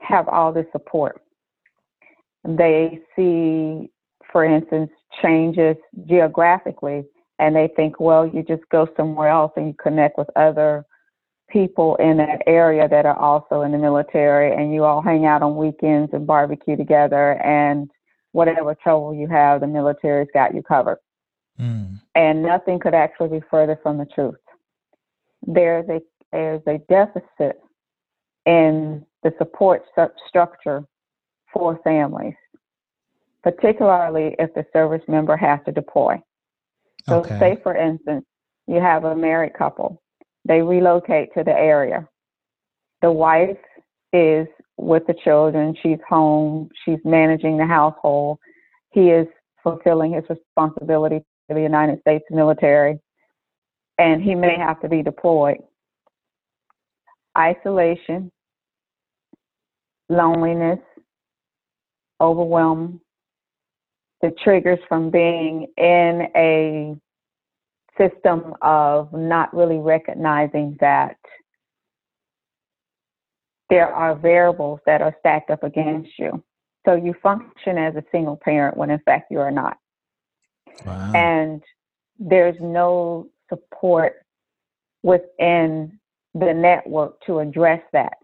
have 0.00 0.28
all 0.28 0.52
the 0.52 0.66
support. 0.72 1.20
They 2.44 3.00
see 3.16 3.90
for 4.30 4.44
instance, 4.44 4.90
changes 5.22 5.76
geographically 6.06 7.04
and 7.38 7.54
they 7.54 7.68
think, 7.76 8.00
well, 8.00 8.26
you 8.26 8.42
just 8.42 8.68
go 8.70 8.88
somewhere 8.96 9.28
else 9.28 9.52
and 9.56 9.68
you 9.68 9.74
connect 9.80 10.18
with 10.18 10.28
other 10.36 10.84
people 11.48 11.96
in 11.96 12.18
that 12.18 12.42
area 12.46 12.88
that 12.88 13.06
are 13.06 13.18
also 13.18 13.62
in 13.62 13.72
the 13.72 13.78
military 13.78 14.54
and 14.54 14.72
you 14.72 14.84
all 14.84 15.00
hang 15.00 15.26
out 15.26 15.42
on 15.42 15.56
weekends 15.56 16.12
and 16.12 16.26
barbecue 16.26 16.76
together 16.76 17.32
and 17.42 17.90
whatever 18.32 18.74
trouble 18.74 19.14
you 19.14 19.26
have, 19.26 19.60
the 19.60 19.66
military's 19.66 20.28
got 20.34 20.54
you 20.54 20.62
covered. 20.62 20.98
Mm. 21.58 22.00
And 22.14 22.42
nothing 22.42 22.78
could 22.78 22.94
actually 22.94 23.40
be 23.40 23.46
further 23.50 23.78
from 23.82 23.98
the 23.98 24.06
truth. 24.06 24.36
There's 25.46 25.88
a 25.88 26.00
there's 26.30 26.62
a 26.66 26.78
deficit 26.90 27.60
in 28.44 29.04
the 29.22 29.32
support 29.38 29.84
structure 30.28 30.84
for 31.52 31.80
families 31.82 32.34
particularly 33.42 34.34
if 34.38 34.52
the 34.54 34.64
service 34.72 35.02
member 35.08 35.36
has 35.36 35.60
to 35.64 35.72
deploy. 35.72 36.20
So, 37.08 37.20
okay. 37.20 37.38
say 37.38 37.58
for 37.62 37.76
instance, 37.76 38.24
you 38.66 38.80
have 38.80 39.04
a 39.04 39.16
married 39.16 39.54
couple, 39.54 40.02
they 40.44 40.62
relocate 40.62 41.32
to 41.34 41.44
the 41.44 41.52
area. 41.52 42.08
The 43.02 43.12
wife 43.12 43.56
is 44.12 44.46
with 44.76 45.06
the 45.06 45.14
children, 45.24 45.74
she's 45.82 45.98
home, 46.08 46.68
she's 46.84 47.00
managing 47.04 47.58
the 47.58 47.66
household. 47.66 48.38
He 48.90 49.10
is 49.10 49.26
fulfilling 49.62 50.12
his 50.12 50.24
responsibility 50.28 51.18
to 51.48 51.54
the 51.54 51.60
United 51.60 52.00
States 52.00 52.24
military, 52.30 52.98
and 53.98 54.22
he 54.22 54.34
may 54.34 54.56
have 54.56 54.80
to 54.80 54.88
be 54.88 55.02
deployed. 55.02 55.58
Isolation, 57.36 58.30
loneliness, 60.08 60.80
overwhelm, 62.20 63.00
the 64.22 64.32
triggers 64.42 64.78
from 64.88 65.10
being 65.10 65.66
in 65.76 66.28
a 66.34 66.96
system 67.98 68.54
of 68.62 69.12
not 69.12 69.54
really 69.54 69.78
recognizing 69.78 70.76
that 70.80 71.16
there 73.70 73.92
are 73.92 74.14
variables 74.14 74.80
that 74.86 75.02
are 75.02 75.14
stacked 75.20 75.50
up 75.50 75.62
against 75.62 76.10
you. 76.18 76.42
So 76.86 76.94
you 76.94 77.14
function 77.22 77.76
as 77.76 77.94
a 77.96 78.04
single 78.10 78.38
parent 78.42 78.76
when 78.76 78.90
in 78.90 79.00
fact 79.00 79.30
you 79.30 79.40
are 79.40 79.50
not. 79.50 79.76
Wow. 80.86 81.12
And 81.14 81.62
there's 82.18 82.56
no 82.60 83.28
support 83.48 84.24
within 85.02 85.98
the 86.34 86.52
network 86.54 87.20
to 87.26 87.40
address 87.40 87.82
that. 87.92 88.18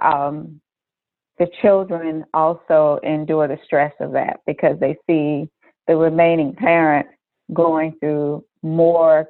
Um, 0.00 0.60
the 1.38 1.48
children 1.62 2.24
also 2.32 3.00
endure 3.02 3.48
the 3.48 3.58
stress 3.64 3.92
of 4.00 4.12
that 4.12 4.40
because 4.46 4.78
they 4.78 4.96
see 5.06 5.48
the 5.86 5.96
remaining 5.96 6.54
parent 6.54 7.06
going 7.52 7.96
through 8.00 8.44
more 8.62 9.28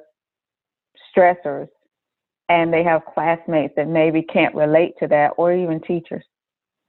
stressors 1.15 1.67
and 2.47 2.71
they 2.71 2.83
have 2.83 3.01
classmates 3.13 3.73
that 3.75 3.87
maybe 3.87 4.21
can't 4.21 4.53
relate 4.53 4.93
to 4.99 5.07
that, 5.07 5.31
or 5.37 5.53
even 5.53 5.81
teachers. 5.81 6.23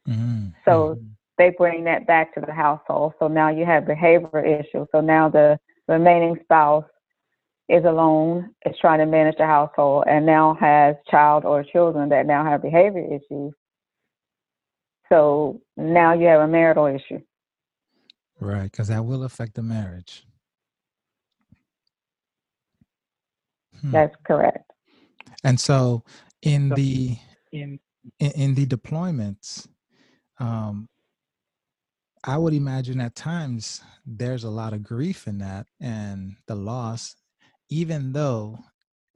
Mm-hmm. 0.07 0.49
So 0.65 0.95
mm-hmm. 0.95 1.07
they 1.39 1.55
bring 1.57 1.85
that 1.85 2.07
back 2.07 2.35
to 2.35 2.41
the 2.41 2.53
household. 2.53 3.15
So 3.19 3.29
now 3.29 3.49
you 3.49 3.65
have 3.65 3.85
behavioral 3.85 4.45
issues. 4.45 4.87
So 4.93 5.01
now 5.01 5.29
the 5.29 5.59
remaining 5.89 6.37
spouse 6.43 6.85
is 7.69 7.85
alone, 7.85 8.51
is 8.65 8.77
trying 8.81 8.99
to 8.99 9.07
manage 9.07 9.39
the 9.39 9.47
household, 9.47 10.05
and 10.07 10.27
now 10.27 10.57
has 10.61 10.95
child 11.11 11.45
or 11.45 11.65
children 11.65 12.11
that 12.11 12.27
now 12.27 12.45
have 12.45 12.63
behavior 12.63 13.05
issues. 13.05 13.53
So 15.09 15.61
now 15.77 16.13
you 16.13 16.27
have 16.27 16.43
a 16.43 16.49
marital 16.49 16.87
issue. 16.87 17.21
Right, 18.39 18.71
because 18.71 18.89
that 18.89 19.05
will 19.05 19.25
affect 19.25 19.55
the 19.55 19.63
marriage. 19.63 20.26
Hmm. 23.81 23.93
That's 23.93 24.17
correct. 24.25 24.71
And 25.45 25.59
so, 25.61 26.05
in 26.43 26.71
the 26.71 27.17
in 27.53 27.79
in 28.21 28.55
the 28.55 28.67
deployments, 28.67 29.69
um, 30.39 30.89
I 32.25 32.39
would 32.39 32.55
imagine 32.55 33.01
at 33.01 33.15
times 33.15 33.83
there's 34.05 34.45
a 34.45 34.51
lot 34.51 34.73
of 34.73 34.83
grief 34.83 35.29
in 35.29 35.39
that 35.39 35.67
and 35.81 36.37
the 36.49 36.57
loss, 36.57 37.15
even 37.71 38.13
though 38.13 38.59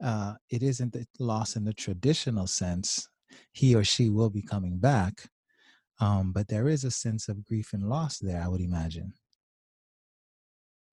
uh, 0.03 0.35
it 0.49 0.63
isn't 0.63 0.93
the 0.93 1.05
loss 1.19 1.55
in 1.55 1.65
the 1.65 1.73
traditional 1.73 2.47
sense. 2.47 3.07
He 3.53 3.75
or 3.75 3.83
she 3.83 4.09
will 4.09 4.29
be 4.29 4.41
coming 4.41 4.77
back, 4.77 5.29
um, 5.99 6.31
but 6.33 6.47
there 6.47 6.67
is 6.69 6.83
a 6.83 6.91
sense 6.91 7.29
of 7.29 7.45
grief 7.45 7.73
and 7.73 7.89
loss 7.89 8.17
there. 8.19 8.41
I 8.41 8.47
would 8.47 8.61
imagine. 8.61 9.13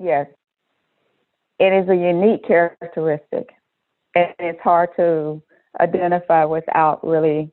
Yes, 0.01 0.27
it 1.59 1.73
is 1.73 1.89
a 1.89 1.97
unique 1.97 2.47
characteristic, 2.47 3.51
and 4.15 4.35
it's 4.38 4.61
hard 4.62 4.91
to 4.97 5.43
identify 5.81 6.45
without 6.45 7.07
really 7.07 7.50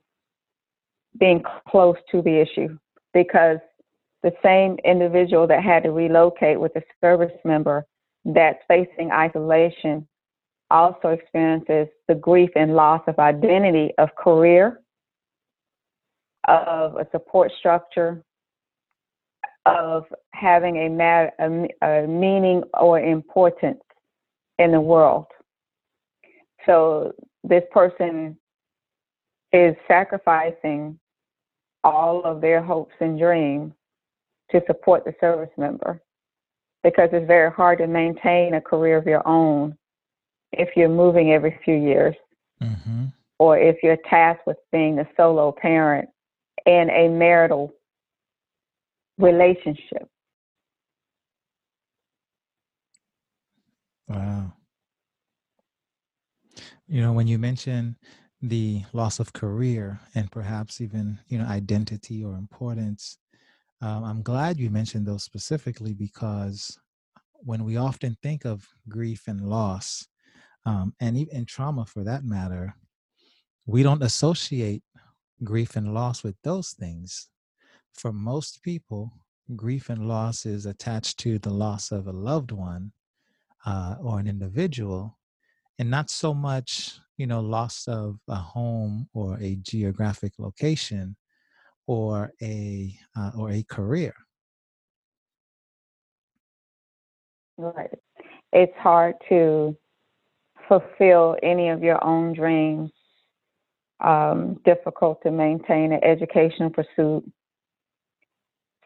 being 1.19 1.43
close 1.67 1.97
to 2.12 2.21
the 2.21 2.41
issue 2.41 2.77
because 3.13 3.59
the 4.24 4.33
same 4.43 4.77
individual 4.83 5.47
that 5.47 5.63
had 5.63 5.83
to 5.83 5.91
relocate 5.91 6.59
with 6.59 6.75
a 6.75 6.81
service 7.00 7.38
member 7.43 7.85
that's 8.25 8.59
facing 8.67 9.12
isolation 9.12 10.07
also 10.71 11.09
experiences 11.09 11.88
the 12.07 12.15
grief 12.15 12.50
and 12.55 12.75
loss 12.75 13.01
of 13.07 13.19
identity 13.19 13.91
of 13.97 14.09
career, 14.15 14.81
of 16.47 16.95
a 16.95 17.07
support 17.12 17.51
structure, 17.59 18.24
of 19.65 20.05
having 20.33 20.77
a, 20.77 21.29
a, 21.39 21.88
a 21.88 22.07
meaning 22.07 22.63
or 22.79 23.00
importance 23.00 23.81
in 24.57 24.71
the 24.71 24.81
world. 24.81 25.25
So 26.65 27.13
this 27.43 27.63
person 27.72 28.38
is 29.53 29.75
sacrificing 29.88 31.00
all 31.84 32.24
of 32.24 32.41
their 32.41 32.62
hopes 32.62 32.95
and 33.00 33.17
dreams 33.19 33.72
to 34.51 34.62
support 34.67 35.05
the 35.05 35.13
service 35.19 35.51
member 35.57 36.01
because 36.84 37.10
it's 37.13 37.27
very 37.27 37.51
hard 37.51 37.79
to 37.79 37.88
maintain 37.88 38.55
a 38.55 38.62
career 38.62 38.98
of 38.98 39.05
your 39.05 39.27
own 39.27 39.77
if 40.51 40.69
you're 40.75 40.89
moving 40.89 41.31
every 41.31 41.60
few 41.63 41.75
years 41.75 42.15
mm-hmm. 42.62 43.05
or 43.39 43.57
if 43.57 43.77
you're 43.84 43.98
tasked 44.10 44.45
with 44.48 44.57
being 44.72 45.00
a 45.00 45.07
solo 45.17 45.51
parent 45.51 46.10
in 46.65 46.89
a 46.89 47.07
marital 47.10 47.74
relationship. 49.17 50.07
Wow. 54.07 54.54
You 56.87 57.01
know, 57.01 57.13
when 57.13 57.27
you 57.27 57.37
mention 57.39 57.97
the 58.41 58.83
loss 58.93 59.19
of 59.19 59.33
career 59.33 59.99
and 60.13 60.31
perhaps 60.31 60.81
even 60.81 61.19
you 61.27 61.37
know 61.39 61.45
identity 61.45 62.23
or 62.23 62.35
importance 62.35 63.17
um, 63.81 64.03
i'm 64.03 64.21
glad 64.21 64.59
you 64.59 64.69
mentioned 64.69 65.07
those 65.07 65.23
specifically 65.23 65.93
because 65.93 66.77
when 67.33 67.63
we 67.63 67.77
often 67.77 68.15
think 68.21 68.45
of 68.45 68.67
grief 68.89 69.24
and 69.27 69.41
loss 69.50 70.05
um, 70.65 70.93
and 71.00 71.17
even 71.17 71.45
trauma 71.45 71.85
for 71.85 72.03
that 72.03 72.24
matter 72.24 72.75
we 73.65 73.83
don't 73.83 74.03
associate 74.03 74.83
grief 75.43 75.75
and 75.75 75.93
loss 75.93 76.24
with 76.24 76.35
those 76.43 76.71
things. 76.71 77.29
For 77.93 78.11
most 78.13 78.61
people 78.63 79.11
grief 79.55 79.89
and 79.89 80.07
loss 80.07 80.45
is 80.45 80.65
attached 80.65 81.19
to 81.19 81.39
the 81.39 81.51
loss 81.51 81.91
of 81.91 82.07
a 82.07 82.11
loved 82.11 82.51
one 82.51 82.91
uh, 83.65 83.95
or 84.01 84.19
an 84.19 84.27
individual 84.27 85.17
and 85.79 85.90
not 85.90 86.09
so 86.09 86.33
much 86.33 87.00
you 87.18 87.27
know 87.27 87.42
loss 87.42 87.88
of 87.88 88.18
a 88.27 88.35
home 88.35 89.07
or 89.14 89.38
a 89.40 89.55
geographic 89.57 90.33
location 90.38 91.16
or 91.88 92.31
a 92.42 92.94
uh, 93.18 93.31
or 93.38 93.51
a 93.51 93.64
career. 93.64 94.14
Right. 97.57 97.92
It's 98.51 98.75
hard 98.77 99.16
to 99.29 99.77
fulfill 100.68 101.38
any 101.44 101.70
of 101.70 101.83
your 101.83 102.03
own 102.03 102.33
dreams 102.33 102.92
um, 104.03 104.59
difficult 104.66 105.22
to 105.24 105.31
maintain 105.31 105.94
an 105.94 106.03
educational 106.03 106.70
pursuit. 106.70 107.24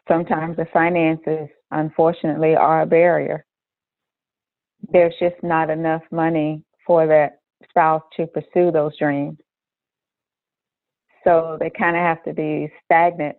Sometimes 0.08 0.56
the 0.56 0.66
finances 0.72 1.48
unfortunately 1.70 2.54
are 2.54 2.82
a 2.82 2.86
barrier. 2.86 3.44
There's 4.92 5.14
just 5.20 5.36
not 5.42 5.70
enough 5.70 6.02
money 6.10 6.64
for 6.86 7.06
that 7.06 7.40
spouse 7.68 8.02
to 8.16 8.26
pursue 8.26 8.70
those 8.70 8.96
dreams. 8.98 9.38
So 11.24 11.58
they 11.60 11.70
kind 11.70 11.96
of 11.96 12.02
have 12.02 12.22
to 12.24 12.32
be 12.32 12.72
stagnant 12.84 13.36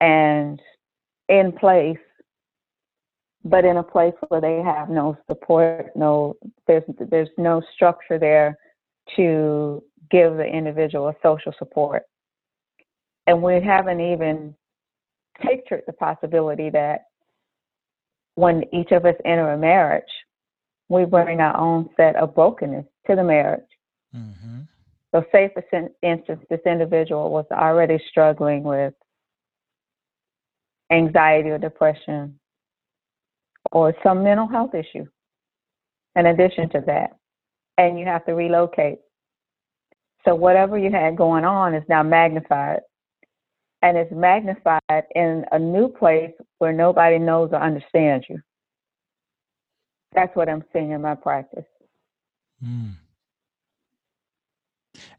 and 0.00 0.60
in 1.28 1.52
place, 1.52 1.96
but 3.44 3.64
in 3.64 3.78
a 3.78 3.82
place 3.82 4.14
where 4.28 4.40
they 4.40 4.60
have 4.62 4.90
no 4.90 5.16
support, 5.26 5.86
no 5.96 6.36
there's 6.66 6.82
there's 7.10 7.30
no 7.38 7.62
structure 7.74 8.18
there 8.18 8.58
to 9.16 9.82
give 10.10 10.36
the 10.36 10.44
individual 10.44 11.08
a 11.08 11.14
social 11.22 11.52
support. 11.58 12.02
And 13.26 13.42
we 13.42 13.60
haven't 13.60 14.00
even 14.00 14.54
pictured 15.40 15.82
the 15.86 15.92
possibility 15.92 16.70
that 16.70 17.04
when 18.34 18.64
each 18.72 18.92
of 18.92 19.04
us 19.04 19.14
enter 19.24 19.52
a 19.52 19.58
marriage, 19.58 20.04
we 20.88 21.04
bring 21.04 21.40
our 21.40 21.56
own 21.56 21.88
set 21.96 22.16
of 22.16 22.34
brokenness 22.34 22.86
to 23.06 23.16
the 23.16 23.24
marriage. 23.24 23.66
Mm-hmm. 24.14 24.60
So, 25.14 25.24
say 25.32 25.50
for 25.54 25.64
instance, 26.02 26.40
this 26.50 26.60
individual 26.66 27.30
was 27.30 27.46
already 27.50 27.98
struggling 28.10 28.62
with 28.62 28.94
anxiety 30.90 31.50
or 31.50 31.58
depression 31.58 32.38
or 33.72 33.94
some 34.02 34.22
mental 34.22 34.46
health 34.46 34.74
issue 34.74 35.06
in 36.16 36.26
addition 36.26 36.68
to 36.70 36.82
that, 36.86 37.16
and 37.78 37.98
you 37.98 38.06
have 38.06 38.24
to 38.26 38.32
relocate. 38.32 38.98
So, 40.24 40.34
whatever 40.34 40.78
you 40.78 40.90
had 40.90 41.16
going 41.16 41.44
on 41.44 41.74
is 41.74 41.84
now 41.88 42.02
magnified. 42.02 42.80
And 43.82 43.96
it's 43.96 44.10
magnified 44.10 45.04
in 45.14 45.44
a 45.52 45.58
new 45.58 45.88
place 45.88 46.32
where 46.58 46.72
nobody 46.72 47.18
knows 47.18 47.50
or 47.52 47.62
understands 47.62 48.26
you. 48.28 48.40
That's 50.16 50.34
what 50.34 50.48
I'm 50.48 50.64
seeing 50.72 50.90
in 50.92 51.02
my 51.02 51.14
practice. 51.14 51.66
Mm. 52.64 52.94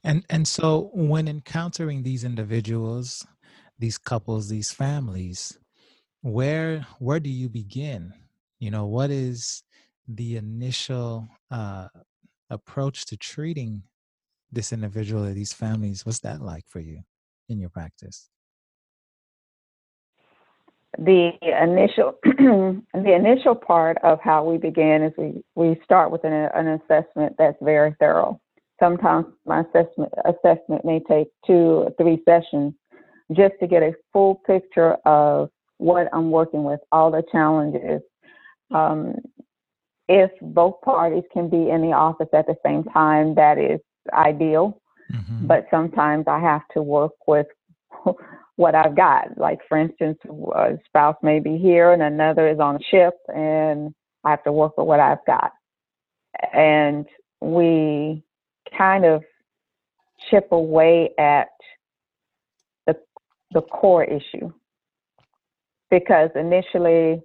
And 0.03 0.25
and 0.29 0.47
so 0.47 0.89
when 0.93 1.27
encountering 1.27 2.01
these 2.01 2.23
individuals, 2.23 3.25
these 3.77 3.99
couples, 3.99 4.49
these 4.49 4.71
families, 4.71 5.59
where 6.21 6.87
where 6.97 7.19
do 7.19 7.29
you 7.29 7.47
begin? 7.47 8.11
You 8.59 8.71
know, 8.71 8.87
what 8.87 9.11
is 9.11 9.63
the 10.07 10.35
initial 10.35 11.29
uh, 11.51 11.89
approach 12.49 13.05
to 13.05 13.17
treating 13.17 13.83
this 14.51 14.73
individual 14.73 15.25
or 15.25 15.33
these 15.33 15.53
families? 15.53 16.07
What's 16.07 16.21
that 16.21 16.41
like 16.41 16.63
for 16.67 16.79
you 16.79 17.01
in 17.49 17.59
your 17.59 17.69
practice? 17.69 18.31
The 20.97 21.31
initial 21.41 22.15
the 22.23 23.13
initial 23.13 23.55
part 23.55 23.97
of 24.03 24.19
how 24.21 24.43
we 24.43 24.57
begin 24.57 25.03
is 25.03 25.13
we, 25.17 25.43
we 25.55 25.79
start 25.83 26.11
with 26.11 26.23
an, 26.23 26.33
an 26.33 26.67
assessment 26.67 27.35
that's 27.37 27.57
very 27.61 27.95
thorough. 27.99 28.39
Sometimes 28.79 29.27
my 29.45 29.61
assessment 29.61 30.11
assessment 30.25 30.85
may 30.85 30.99
take 31.07 31.27
two 31.45 31.53
or 31.53 31.91
three 31.99 32.21
sessions 32.25 32.73
just 33.33 33.53
to 33.59 33.67
get 33.67 33.83
a 33.83 33.93
full 34.13 34.41
picture 34.45 34.93
of 35.05 35.49
what 35.77 36.07
I'm 36.13 36.31
working 36.31 36.63
with, 36.63 36.79
all 36.91 37.11
the 37.11 37.23
challenges. 37.31 38.01
Um, 38.73 39.15
if 40.09 40.31
both 40.41 40.81
parties 40.81 41.23
can 41.33 41.49
be 41.49 41.69
in 41.69 41.81
the 41.81 41.91
office 41.91 42.29
at 42.33 42.47
the 42.47 42.55
same 42.65 42.83
time, 42.85 43.35
that 43.35 43.57
is 43.57 43.79
ideal. 44.13 44.81
Mm-hmm. 45.13 45.47
But 45.47 45.67
sometimes 45.69 46.25
I 46.27 46.39
have 46.39 46.61
to 46.73 46.81
work 46.81 47.13
with 47.27 47.47
what 48.57 48.75
I've 48.75 48.95
got. 48.95 49.37
Like, 49.37 49.59
for 49.69 49.77
instance, 49.77 50.17
a 50.25 50.77
spouse 50.85 51.15
may 51.23 51.39
be 51.39 51.57
here 51.57 51.93
and 51.93 52.01
another 52.01 52.49
is 52.49 52.59
on 52.59 52.75
a 52.75 52.79
ship, 52.91 53.13
and 53.33 53.93
I 54.25 54.31
have 54.31 54.43
to 54.43 54.51
work 54.51 54.77
with 54.77 54.87
what 54.87 54.99
I've 54.99 55.25
got. 55.25 55.51
And 56.53 57.05
we 57.39 58.23
kind 58.77 59.05
of 59.05 59.23
chip 60.29 60.51
away 60.51 61.11
at 61.17 61.47
the 62.87 62.95
the 63.51 63.61
core 63.61 64.03
issue 64.03 64.51
because 65.89 66.29
initially 66.35 67.21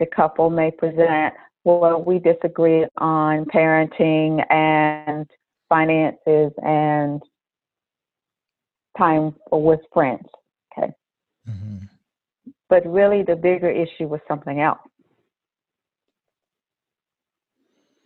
the 0.00 0.06
couple 0.06 0.50
may 0.50 0.70
present 0.70 1.34
well 1.64 2.02
we 2.02 2.18
disagree 2.18 2.86
on 2.98 3.44
parenting 3.44 4.42
and 4.50 5.30
finances 5.68 6.52
and 6.62 7.22
time 8.96 9.34
with 9.52 9.80
friends 9.92 10.26
mm-hmm. 11.48 11.78
but 12.68 12.86
really 12.86 13.22
the 13.22 13.36
bigger 13.36 13.70
issue 13.70 14.06
was 14.06 14.20
something 14.28 14.60
else 14.60 14.78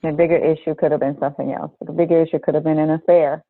the 0.02 0.12
bigger 0.12 0.36
issue 0.36 0.74
could 0.74 0.92
have 0.92 1.00
been 1.00 1.18
something 1.18 1.52
else 1.52 1.72
the 1.80 1.92
bigger 1.92 2.22
issue 2.22 2.38
could 2.38 2.54
have 2.54 2.64
been 2.64 2.78
an 2.78 2.90
affair 2.90 3.44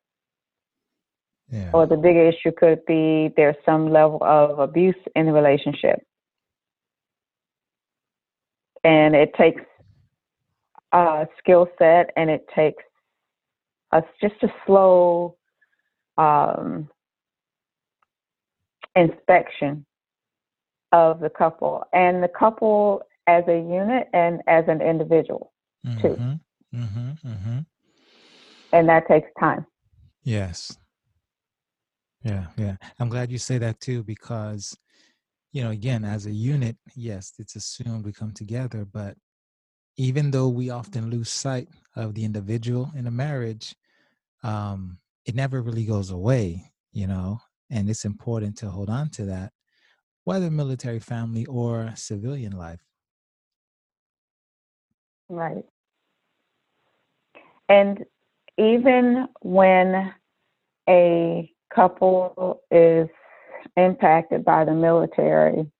yeah. 1.51 1.69
or 1.73 1.85
the 1.85 1.97
bigger 1.97 2.27
issue 2.27 2.51
could 2.55 2.85
be 2.85 3.31
there's 3.35 3.55
some 3.65 3.91
level 3.91 4.19
of 4.21 4.59
abuse 4.59 4.95
in 5.15 5.25
the 5.25 5.31
relationship 5.31 5.99
and 8.83 9.15
it 9.15 9.33
takes 9.35 9.61
a 10.91 11.27
skill 11.37 11.67
set 11.77 12.11
and 12.15 12.29
it 12.29 12.45
takes 12.55 12.83
a, 13.91 14.01
just 14.21 14.35
a 14.43 14.47
slow 14.65 15.35
um, 16.17 16.89
inspection 18.95 19.85
of 20.91 21.19
the 21.19 21.29
couple 21.29 21.83
and 21.93 22.23
the 22.23 22.27
couple 22.27 23.01
as 23.27 23.43
a 23.47 23.57
unit 23.57 24.07
and 24.13 24.41
as 24.47 24.65
an 24.67 24.81
individual 24.81 25.53
mm-hmm, 25.85 26.01
too. 26.01 26.17
Mm-hmm, 26.73 27.27
mm-hmm. 27.27 27.59
And 28.71 28.89
that 28.89 29.07
takes 29.07 29.29
time. 29.39 29.65
Yes. 30.23 30.77
Yeah, 32.23 32.47
yeah. 32.57 32.75
I'm 32.99 33.09
glad 33.09 33.31
you 33.31 33.37
say 33.37 33.57
that 33.59 33.79
too 33.79 34.03
because 34.03 34.75
you 35.51 35.63
know, 35.63 35.71
again, 35.71 36.05
as 36.05 36.25
a 36.25 36.31
unit, 36.31 36.77
yes, 36.95 37.33
it's 37.39 37.55
assumed 37.55 38.05
we 38.05 38.13
come 38.13 38.31
together, 38.31 38.85
but 38.85 39.15
even 39.97 40.31
though 40.31 40.47
we 40.47 40.69
often 40.69 41.09
lose 41.09 41.29
sight 41.29 41.67
of 41.95 42.13
the 42.13 42.23
individual 42.23 42.91
in 42.95 43.07
a 43.07 43.11
marriage, 43.11 43.75
um, 44.43 44.99
it 45.25 45.35
never 45.35 45.61
really 45.61 45.85
goes 45.85 46.11
away, 46.11 46.71
you 46.93 47.07
know, 47.07 47.41
and 47.69 47.89
it's 47.89 48.05
important 48.05 48.57
to 48.57 48.69
hold 48.69 48.89
on 48.89 49.09
to 49.11 49.25
that, 49.25 49.51
whether 50.23 50.49
military 50.49 50.99
family 50.99 51.45
or 51.45 51.91
civilian 51.95 52.57
life. 52.57 52.81
Right. 55.29 55.63
And 57.67 58.03
even 58.57 59.27
when 59.41 60.13
a 60.89 61.51
couple 61.73 62.61
is 62.71 63.07
impacted 63.77 64.43
by 64.43 64.65
the 64.65 64.73
military, 64.73 65.71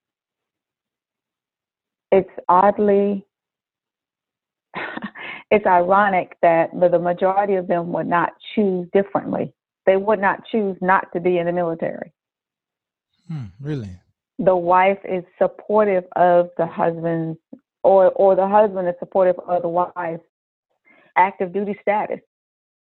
it's 2.12 2.30
oddly, 2.48 3.26
it's 5.50 5.66
ironic 5.66 6.36
that 6.42 6.70
the 6.72 6.98
majority 6.98 7.54
of 7.54 7.66
them 7.66 7.92
would 7.92 8.06
not 8.06 8.30
choose 8.54 8.88
differently. 8.92 9.52
They 9.86 9.96
would 9.96 10.20
not 10.20 10.40
choose 10.50 10.76
not 10.80 11.06
to 11.12 11.20
be 11.20 11.38
in 11.38 11.46
the 11.46 11.52
military. 11.52 12.12
Hmm, 13.28 13.46
really? 13.60 13.90
The 14.38 14.56
wife 14.56 14.98
is 15.04 15.24
supportive 15.38 16.04
of 16.16 16.50
the 16.56 16.66
husband, 16.66 17.36
or 17.82 18.10
or 18.12 18.36
the 18.36 18.48
husband 18.48 18.88
is 18.88 18.94
supportive 18.98 19.38
of 19.46 19.62
the 19.62 19.68
wife's 19.68 20.22
active 21.16 21.52
duty 21.52 21.76
status, 21.82 22.20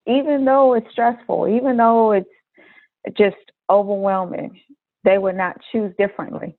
even 0.07 0.44
though 0.44 0.74
it's 0.74 0.90
stressful, 0.90 1.48
even 1.48 1.77
though 1.77 2.12
it's 2.12 2.29
just 3.16 3.37
overwhelming 3.70 4.61
they 5.05 5.18
would 5.18 5.37
not 5.37 5.57
choose 5.72 5.92
differently. 5.98 6.57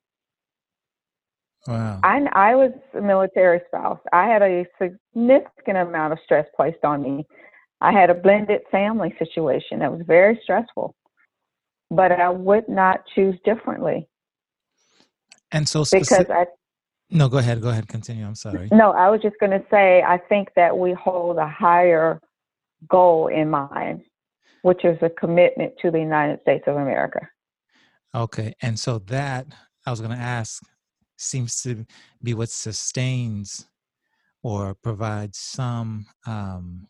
Wow. 1.67 1.99
I, 2.03 2.21
I 2.33 2.55
was 2.55 2.71
a 2.97 3.01
military 3.01 3.59
spouse. 3.67 3.99
I 4.13 4.27
had 4.27 4.41
a 4.41 4.65
significant 4.81 5.77
amount 5.77 6.13
of 6.13 6.19
stress 6.23 6.47
placed 6.55 6.83
on 6.83 7.01
me. 7.03 7.27
I 7.81 7.91
had 7.91 8.09
a 8.09 8.13
blended 8.13 8.61
family 8.71 9.15
situation 9.17 9.79
that 9.79 9.91
was 9.91 10.01
very 10.05 10.39
stressful, 10.43 10.95
but 11.89 12.11
I 12.11 12.29
would 12.29 12.67
not 12.67 13.01
choose 13.15 13.35
differently. 13.45 14.07
And 15.51 15.67
so, 15.67 15.83
because 15.91 16.29
I, 16.29 16.45
no, 17.09 17.27
go 17.27 17.37
ahead, 17.37 17.61
go 17.61 17.69
ahead, 17.69 17.87
continue. 17.87 18.25
I'm 18.25 18.35
sorry. 18.35 18.69
No, 18.71 18.91
I 18.91 19.09
was 19.09 19.21
just 19.21 19.37
going 19.39 19.51
to 19.51 19.65
say, 19.71 20.03
I 20.03 20.17
think 20.17 20.49
that 20.55 20.77
we 20.77 20.93
hold 20.93 21.37
a 21.37 21.47
higher 21.47 22.19
goal 22.87 23.27
in 23.27 23.49
mind, 23.49 24.01
which 24.61 24.85
is 24.85 24.97
a 25.01 25.09
commitment 25.09 25.73
to 25.81 25.89
the 25.89 25.99
United 25.99 26.41
States 26.41 26.65
of 26.67 26.75
America. 26.75 27.27
Okay. 28.13 28.53
And 28.61 28.77
so 28.77 28.99
that 29.07 29.47
I 29.85 29.91
was 29.91 30.01
going 30.01 30.15
to 30.15 30.21
ask 30.21 30.61
seems 31.17 31.61
to 31.63 31.85
be 32.23 32.33
what 32.33 32.49
sustains 32.49 33.67
or 34.41 34.73
provides 34.73 35.37
some 35.37 36.05
um 36.25 36.87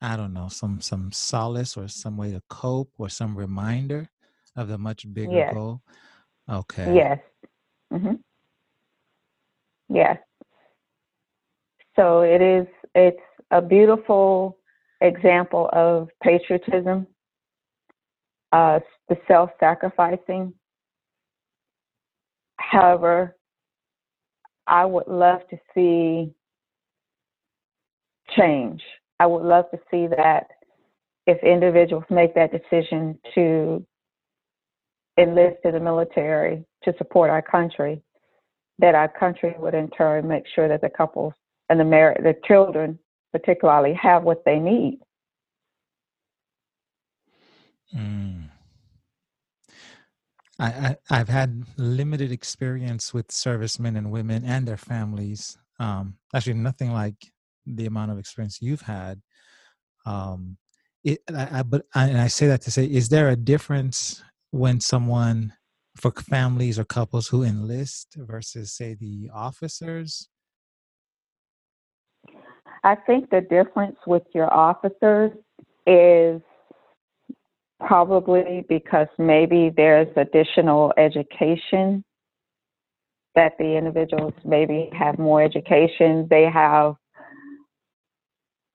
I 0.00 0.16
don't 0.16 0.32
know, 0.32 0.48
some 0.48 0.80
some 0.80 1.10
solace 1.12 1.76
or 1.76 1.88
some 1.88 2.16
way 2.16 2.32
to 2.32 2.42
cope 2.48 2.90
or 2.98 3.08
some 3.08 3.36
reminder 3.36 4.08
of 4.54 4.68
the 4.68 4.78
much 4.78 5.12
bigger 5.12 5.32
yes. 5.32 5.54
goal. 5.54 5.80
Okay. 6.50 6.94
Yes. 6.94 7.18
Mhm. 7.92 8.20
Yes. 9.88 10.18
So 11.96 12.20
it 12.20 12.42
is 12.42 12.66
it's 12.94 13.20
a 13.50 13.62
beautiful 13.62 14.58
example 15.00 15.70
of 15.72 16.08
patriotism 16.22 17.06
uh, 18.52 18.80
the 19.08 19.16
self 19.28 19.50
sacrificing. 19.60 20.52
However, 22.58 23.36
I 24.66 24.84
would 24.84 25.06
love 25.06 25.40
to 25.50 25.58
see 25.74 26.32
change. 28.36 28.82
I 29.18 29.26
would 29.26 29.42
love 29.42 29.70
to 29.70 29.78
see 29.90 30.06
that 30.08 30.48
if 31.26 31.42
individuals 31.42 32.04
make 32.10 32.34
that 32.34 32.52
decision 32.52 33.18
to 33.34 33.84
enlist 35.18 35.58
in 35.64 35.72
the 35.72 35.80
military 35.80 36.64
to 36.84 36.94
support 36.98 37.30
our 37.30 37.42
country, 37.42 38.02
that 38.78 38.94
our 38.94 39.08
country 39.08 39.54
would 39.58 39.74
in 39.74 39.88
turn 39.90 40.28
make 40.28 40.44
sure 40.54 40.68
that 40.68 40.82
the 40.82 40.90
couples 40.90 41.32
and 41.68 41.80
the 41.80 41.84
mar- 41.84 42.16
the 42.22 42.34
children 42.46 42.98
particularly 43.32 43.94
have 43.94 44.22
what 44.22 44.44
they 44.44 44.58
need. 44.58 45.00
Mm. 47.94 48.50
I, 50.58 50.96
I 51.10 51.18
have 51.18 51.28
had 51.28 51.64
limited 51.76 52.32
experience 52.32 53.12
with 53.12 53.30
servicemen 53.30 53.96
and 53.96 54.10
women 54.10 54.44
and 54.44 54.66
their 54.66 54.78
families. 54.78 55.58
Um, 55.78 56.16
actually, 56.34 56.54
nothing 56.54 56.92
like 56.92 57.30
the 57.66 57.86
amount 57.86 58.10
of 58.10 58.18
experience 58.18 58.58
you've 58.60 58.82
had. 58.82 59.20
Um, 60.04 60.56
it, 61.04 61.20
I, 61.34 61.60
I, 61.60 61.62
but 61.62 61.82
I, 61.94 62.06
and 62.06 62.20
I 62.20 62.28
say 62.28 62.46
that 62.48 62.62
to 62.62 62.70
say, 62.70 62.84
is 62.84 63.08
there 63.08 63.28
a 63.28 63.36
difference 63.36 64.22
when 64.50 64.80
someone 64.80 65.52
for 65.96 66.10
families 66.10 66.78
or 66.78 66.84
couples 66.84 67.28
who 67.28 67.42
enlist 67.42 68.14
versus 68.16 68.72
say 68.72 68.94
the 68.94 69.30
officers? 69.34 70.28
I 72.84 72.94
think 72.94 73.30
the 73.30 73.40
difference 73.40 73.96
with 74.06 74.22
your 74.32 74.52
officers 74.52 75.32
is 75.86 76.40
Probably 77.80 78.64
because 78.70 79.08
maybe 79.18 79.70
there's 79.76 80.08
additional 80.16 80.94
education 80.96 82.02
that 83.34 83.52
the 83.58 83.76
individuals 83.76 84.32
maybe 84.46 84.88
have 84.98 85.18
more 85.18 85.42
education. 85.42 86.26
They 86.30 86.44
have 86.44 86.94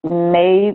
may, 0.03 0.73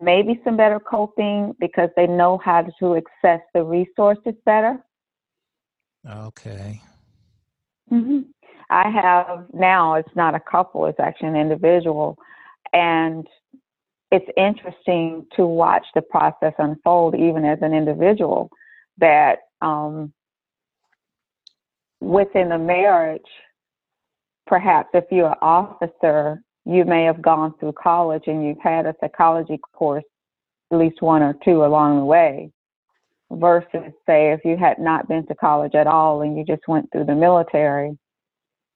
maybe 0.00 0.40
some 0.44 0.56
better 0.56 0.78
coping 0.78 1.54
because 1.58 1.90
they 1.96 2.06
know 2.06 2.38
how 2.38 2.62
to 2.78 2.96
access 2.96 3.40
the 3.54 3.62
resources 3.64 4.34
better. 4.44 4.78
Okay. 6.08 6.80
Mm-hmm. 7.90 8.20
I 8.70 8.90
have 8.90 9.46
now, 9.52 9.94
it's 9.94 10.14
not 10.14 10.34
a 10.34 10.40
couple, 10.40 10.86
it's 10.86 11.00
actually 11.00 11.28
an 11.28 11.36
individual. 11.36 12.18
And 12.72 13.26
it's 14.10 14.28
interesting 14.36 15.26
to 15.36 15.46
watch 15.46 15.86
the 15.94 16.02
process 16.02 16.54
unfold, 16.58 17.14
even 17.14 17.44
as 17.44 17.58
an 17.62 17.74
individual, 17.74 18.50
that 18.98 19.40
um, 19.60 20.12
within 22.00 22.50
the 22.50 22.58
marriage, 22.58 23.22
perhaps 24.46 24.90
if 24.94 25.04
you're 25.10 25.30
an 25.30 25.38
officer, 25.42 26.42
you 26.68 26.84
may 26.84 27.04
have 27.04 27.22
gone 27.22 27.54
through 27.58 27.72
college 27.72 28.24
and 28.26 28.44
you've 28.46 28.60
had 28.62 28.86
a 28.86 28.94
psychology 29.00 29.58
course, 29.72 30.04
at 30.72 30.78
least 30.78 31.00
one 31.00 31.22
or 31.22 31.34
two 31.44 31.64
along 31.64 31.98
the 31.98 32.04
way, 32.04 32.50
versus, 33.32 33.92
say, 34.06 34.32
if 34.32 34.40
you 34.44 34.56
had 34.56 34.78
not 34.78 35.08
been 35.08 35.26
to 35.26 35.34
college 35.34 35.74
at 35.74 35.86
all 35.86 36.22
and 36.22 36.36
you 36.36 36.44
just 36.44 36.66
went 36.68 36.90
through 36.92 37.04
the 37.04 37.14
military, 37.14 37.98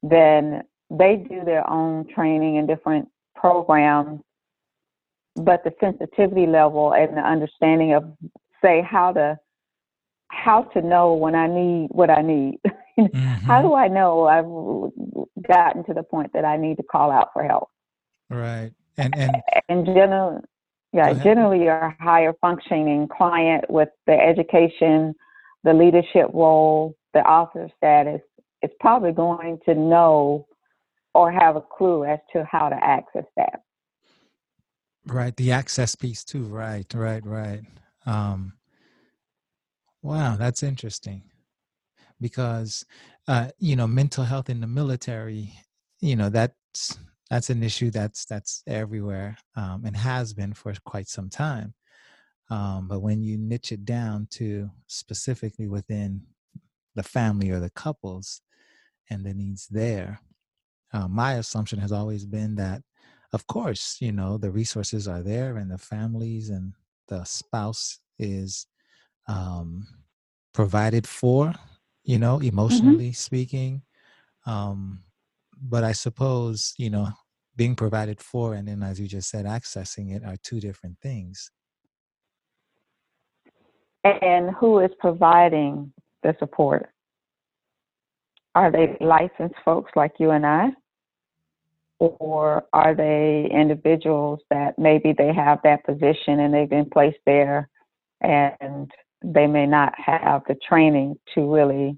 then 0.03 0.63
they 0.91 1.17
do 1.29 1.45
their 1.45 1.69
own 1.69 2.07
training 2.15 2.59
and 2.59 2.67
different 2.67 3.09
programs 3.37 4.21
but 5.37 5.65
the 5.65 5.73
sensitivity 5.81 6.47
level 6.47 6.93
and 6.93 7.17
the 7.17 7.21
understanding 7.21 7.95
of 7.95 8.05
say 8.63 8.83
how 8.83 9.13
to 9.13 9.39
how 10.29 10.63
to 10.63 10.81
know 10.81 11.15
when 11.15 11.35
I 11.35 11.47
need 11.47 11.89
what 11.91 12.11
I 12.11 12.23
need. 12.23 12.59
mm-hmm. 12.99 13.47
How 13.47 13.61
do 13.63 13.75
I 13.75 13.89
know 13.89 14.27
I've 14.27 15.47
gotten 15.47 15.85
to 15.85 15.95
the 15.95 16.03
point 16.03 16.33
that 16.33 16.45
I 16.45 16.57
need 16.57 16.77
to 16.79 16.83
call 16.83 17.11
out 17.11 17.29
for 17.33 17.45
help? 17.45 17.69
Right. 18.33 18.73
And 18.97 19.15
and 19.17 19.43
and 19.69 19.87
generally, 19.87 20.41
yeah, 20.93 21.13
generally 21.23 21.65
your 21.65 21.97
higher 22.01 22.35
functioning 22.41 23.09
client 23.09 23.65
with 23.69 23.89
the 24.07 24.15
education, 24.15 25.15
the 25.65 25.73
leadership 25.73 26.29
role, 26.33 26.97
the 27.15 27.21
author 27.21 27.69
status 27.77 28.21
is 28.63 28.71
probably 28.81 29.13
going 29.13 29.59
to 29.67 29.75
know 29.75 30.47
or 31.15 31.31
have 31.31 31.57
a 31.57 31.61
clue 31.61 32.05
as 32.05 32.19
to 32.33 32.45
how 32.51 32.69
to 32.69 32.77
access 32.77 33.25
that. 33.37 33.61
Right, 35.07 35.37
the 35.37 35.53
access 35.53 35.95
piece 35.95 36.25
too. 36.25 36.45
Right, 36.45 36.87
right, 36.95 37.25
right. 37.27 37.63
Um, 38.07 38.55
wow, 40.03 40.37
that's 40.37 40.63
interesting 40.63 41.23
because 42.21 42.85
uh, 43.29 43.49
you 43.59 43.77
know 43.77 43.87
mental 43.87 44.25
health 44.25 44.49
in 44.49 44.61
the 44.61 44.67
military. 44.67 45.53
You 46.01 46.17
know 46.17 46.29
that's 46.29 46.99
that's 47.33 47.49
an 47.49 47.63
issue 47.63 47.91
that's 47.91 48.27
that's 48.27 48.63
everywhere 48.67 49.39
um, 49.57 49.85
and 49.87 49.97
has 49.97 50.35
been 50.35 50.53
for 50.53 50.75
quite 50.85 51.09
some 51.09 51.31
time. 51.31 51.73
Um, 52.51 52.89
but 52.89 53.01
when 53.01 53.23
you 53.23 53.39
niche 53.39 53.73
it 53.73 53.87
down 53.87 54.29
to 54.33 54.69
specifically 54.87 55.67
within 55.67 56.21
the 56.95 57.03
family 57.03 57.49
or 57.49 57.59
the 57.59 57.71
couples 57.71 58.43
and 59.09 59.25
the 59.25 59.33
needs 59.33 59.67
there, 59.69 60.21
uh, 60.93 61.09
my 61.09 61.37
assumption 61.37 61.79
has 61.79 61.91
always 61.91 62.27
been 62.27 62.55
that 62.57 62.83
of 63.33 63.47
course, 63.47 63.97
you 63.99 64.13
know, 64.13 64.37
the 64.37 64.51
resources 64.51 65.09
are 65.09 65.23
there 65.23 65.57
and 65.57 65.71
the 65.71 65.79
families 65.79 66.51
and 66.51 66.75
the 67.09 67.25
spouse 67.25 67.99
is 68.19 68.67
um, 69.27 69.87
provided 70.53 71.07
for, 71.07 71.55
you 72.05 72.19
know, 72.19 72.37
mm-hmm. 72.37 72.49
emotionally 72.49 73.09
mm-hmm. 73.09 73.27
speaking. 73.29 73.83
Um, 74.45 75.05
but 75.63 75.83
I 75.83 75.93
suppose, 75.93 76.75
you 76.77 76.91
know, 76.91 77.09
being 77.57 77.75
provided 77.75 78.21
for 78.21 78.55
and 78.55 78.67
then, 78.69 78.83
as 78.83 78.99
you 78.99 79.09
just 79.09 79.29
said, 79.29 79.45
accessing 79.45 80.15
it 80.15 80.25
are 80.25 80.37
two 80.43 80.61
different 80.61 80.99
things. 81.01 81.51
And 84.05 84.51
who 84.57 84.81
is 84.81 84.91
providing 84.99 85.93
the 86.23 86.35
support? 86.39 86.89
Are 88.55 88.71
they 88.71 88.97
licensed 89.01 89.55
folks 89.65 89.93
like 89.95 90.13
you 90.19 90.31
and 90.31 90.45
I? 90.45 90.71
or 92.03 92.65
are 92.73 92.97
they 92.97 93.49
individuals 93.53 94.41
that 94.51 94.77
maybe 94.77 95.15
they 95.17 95.33
have 95.33 95.61
that 95.63 95.85
position 95.85 96.41
and 96.41 96.53
they've 96.53 96.69
been 96.69 96.91
placed 96.91 97.19
there 97.27 97.69
and 98.21 98.91
they 99.25 99.47
may 99.47 99.67
not 99.67 99.93
have 99.97 100.43
the 100.49 100.57
training 100.69 101.15
to 101.33 101.53
really 101.53 101.97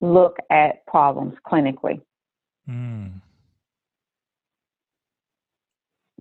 look 0.00 0.36
at 0.50 0.84
problems 0.86 1.34
clinically? 1.46 2.00
Mm. 2.68 3.20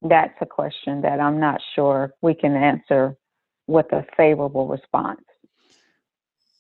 That's 0.02 0.36
a 0.42 0.46
question 0.46 1.02
that 1.02 1.20
I'm 1.20 1.40
not 1.40 1.62
sure 1.76 2.14
we 2.22 2.34
can 2.34 2.56
answer 2.56 3.18
with 3.68 3.92
a 3.92 4.06
favorable 4.16 4.68
response. 4.68 5.22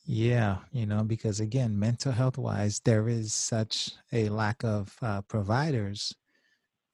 Yeah, 0.07 0.57
you 0.71 0.85
know, 0.85 1.03
because 1.03 1.39
again, 1.39 1.79
mental 1.79 2.11
health 2.11 2.37
wise, 2.37 2.79
there 2.79 3.09
is 3.09 3.33
such 3.33 3.91
a 4.13 4.29
lack 4.29 4.63
of 4.63 4.95
uh, 5.01 5.21
providers, 5.23 6.13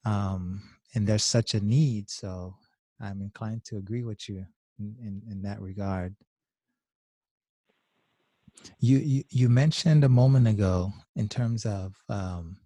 um, 0.05 0.61
and 0.95 1.05
there's 1.05 1.23
such 1.23 1.53
a 1.53 1.59
need. 1.59 2.09
So 2.09 2.55
I'm 3.01 3.21
inclined 3.21 3.65
to 3.65 3.77
agree 3.77 4.03
with 4.03 4.29
you 4.29 4.45
in, 4.79 4.95
in, 5.01 5.21
in 5.29 5.41
that 5.41 5.61
regard. 5.61 6.15
You, 8.79 8.97
you 8.97 9.23
you 9.29 9.49
mentioned 9.49 10.03
a 10.03 10.09
moment 10.09 10.47
ago 10.47 10.91
in 11.15 11.27
terms 11.27 11.65
of 11.65 11.95
um, 12.09 12.57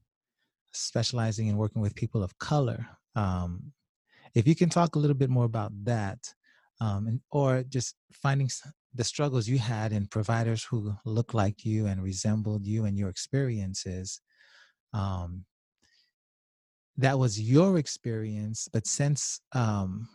specializing 0.72 1.48
in 1.48 1.58
working 1.58 1.82
with 1.82 1.96
people 1.96 2.22
of 2.22 2.38
color. 2.38 2.86
Um, 3.16 3.72
if 4.34 4.48
you 4.48 4.56
can 4.56 4.70
talk 4.70 4.96
a 4.96 5.00
little 5.00 5.16
bit 5.16 5.30
more 5.30 5.46
about 5.46 5.72
that, 5.86 6.20
um, 6.82 7.08
and, 7.08 7.22
or 7.32 7.64
just 7.64 7.96
finding 8.12 8.50
the 8.94 9.04
struggles 9.04 9.48
you 9.48 9.58
had 9.58 9.92
in 9.92 10.08
providers 10.08 10.64
who 10.64 10.94
looked 11.06 11.34
like 11.34 11.66
you 11.66 11.88
and 11.88 12.04
resembled 12.04 12.66
you 12.66 12.86
and 12.86 12.98
your 12.98 13.10
experiences 13.10 14.22
um, 14.94 15.46
that 16.98 17.18
was 17.20 17.40
your 17.40 17.78
experience 17.78 18.70
but 18.72 18.88
since 18.88 19.42
um, 19.54 20.08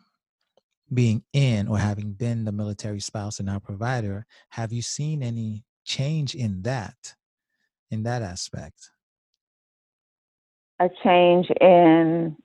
being 0.92 1.22
in 1.32 1.68
or 1.68 1.78
having 1.78 2.12
been 2.12 2.44
the 2.44 2.52
military 2.52 3.00
spouse 3.00 3.38
and 3.38 3.46
now 3.46 3.58
provider 3.58 4.26
have 4.50 4.72
you 4.72 4.82
seen 4.82 5.22
any 5.22 5.64
change 5.84 6.34
in 6.34 6.62
that 6.62 7.14
in 7.90 8.04
that 8.04 8.22
aspect? 8.22 8.90
A 10.78 10.88
change 11.02 11.48
in 11.60 12.36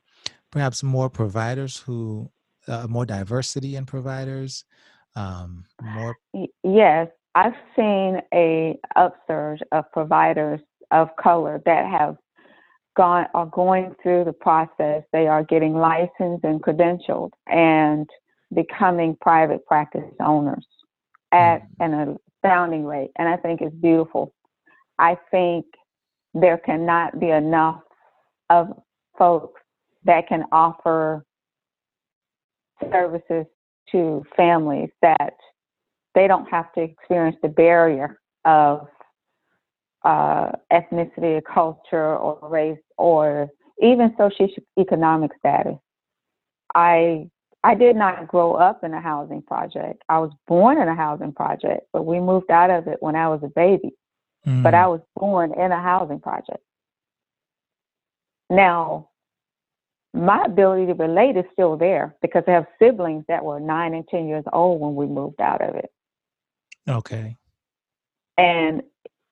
perhaps 0.55 0.81
more 0.83 1.09
providers 1.09 1.79
who 1.79 2.31
uh, 2.69 2.87
more 2.87 3.05
diversity 3.05 3.75
in 3.75 3.85
providers 3.85 4.63
um, 5.17 5.65
more? 5.81 6.15
Yes, 6.63 7.09
I've 7.35 7.55
seen 7.75 8.21
a 8.33 8.79
upsurge 8.95 9.59
of 9.73 9.91
providers 9.91 10.61
of 10.91 11.09
color 11.21 11.61
that 11.65 11.85
have 11.85 12.15
gone 12.95 13.25
are 13.33 13.47
going 13.47 13.95
through 14.01 14.23
the 14.23 14.31
process. 14.31 15.03
They 15.11 15.27
are 15.27 15.43
getting 15.43 15.73
licensed 15.73 16.45
and 16.45 16.63
credentialed 16.63 17.31
and 17.47 18.09
becoming 18.53 19.17
private 19.19 19.65
practice 19.65 20.09
owners 20.21 20.65
at 21.33 21.63
mm-hmm. 21.81 21.93
an 21.93 22.17
astounding 22.45 22.85
rate, 22.85 23.11
and 23.19 23.27
I 23.27 23.35
think 23.35 23.59
it's 23.59 23.75
beautiful. 23.75 24.33
I 24.97 25.17
think 25.31 25.65
there 26.33 26.57
cannot 26.57 27.19
be 27.19 27.29
enough 27.29 27.81
of 28.49 28.67
folks 29.17 29.59
that 30.05 30.27
can 30.27 30.45
offer 30.51 31.25
services 32.91 33.45
to 33.91 34.23
families 34.35 34.89
that 35.01 35.33
they 36.13 36.27
don't 36.27 36.49
have 36.49 36.71
to 36.73 36.81
experience 36.81 37.37
the 37.41 37.49
barrier 37.49 38.19
of 38.45 38.87
uh, 40.03 40.51
ethnicity 40.71 41.37
or 41.37 41.41
culture 41.41 42.15
or 42.15 42.39
race 42.47 42.79
or 42.97 43.49
even 43.81 44.15
socioeconomic 44.17 45.29
status. 45.39 45.77
I 46.73 47.29
I 47.63 47.73
did 47.73 47.95
not 47.95 48.27
grow 48.27 48.53
up 48.53 48.83
in 48.83 48.93
a 48.93 49.01
housing 49.01 49.41
project. 49.41 50.03
I 50.07 50.19
was 50.19 50.31
born 50.47 50.79
in 50.79 50.87
a 50.87 50.95
housing 50.95 51.33
project, 51.33 51.87
but 51.91 52.03
we 52.03 52.19
moved 52.19 52.51
out 52.51 52.69
of 52.69 52.87
it 52.87 52.97
when 52.99 53.15
I 53.15 53.27
was 53.27 53.41
a 53.43 53.47
baby. 53.47 53.91
Mm. 54.45 54.61
But 54.61 54.75
I 54.75 54.85
was 54.85 55.01
born 55.15 55.51
in 55.59 55.71
a 55.71 55.81
housing 55.81 56.19
project. 56.19 56.59
Now, 58.51 59.09
my 60.15 60.43
ability 60.45 60.85
to 60.87 60.93
relate 60.93 61.35
is 61.35 61.45
still 61.51 61.75
there 61.75 62.15
because 62.21 62.43
I 62.47 62.51
have 62.51 62.67
siblings 62.79 63.25
that 63.27 63.43
were 63.43 63.59
nine 63.59 63.93
and 63.93 64.07
10 64.07 64.27
years 64.27 64.45
old 64.53 64.79
when 64.79 64.95
we 64.95 65.05
moved 65.07 65.41
out 65.41 65.61
of 65.61 65.75
it. 65.75 65.91
Okay. 66.87 67.35
And 68.37 68.81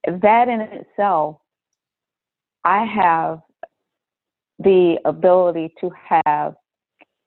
that 0.06 0.50
in 0.50 0.62
itself, 0.62 1.38
I 2.64 2.86
have 2.86 3.42
the 4.60 4.98
ability 5.06 5.74
to 5.82 5.92
have, 6.24 6.56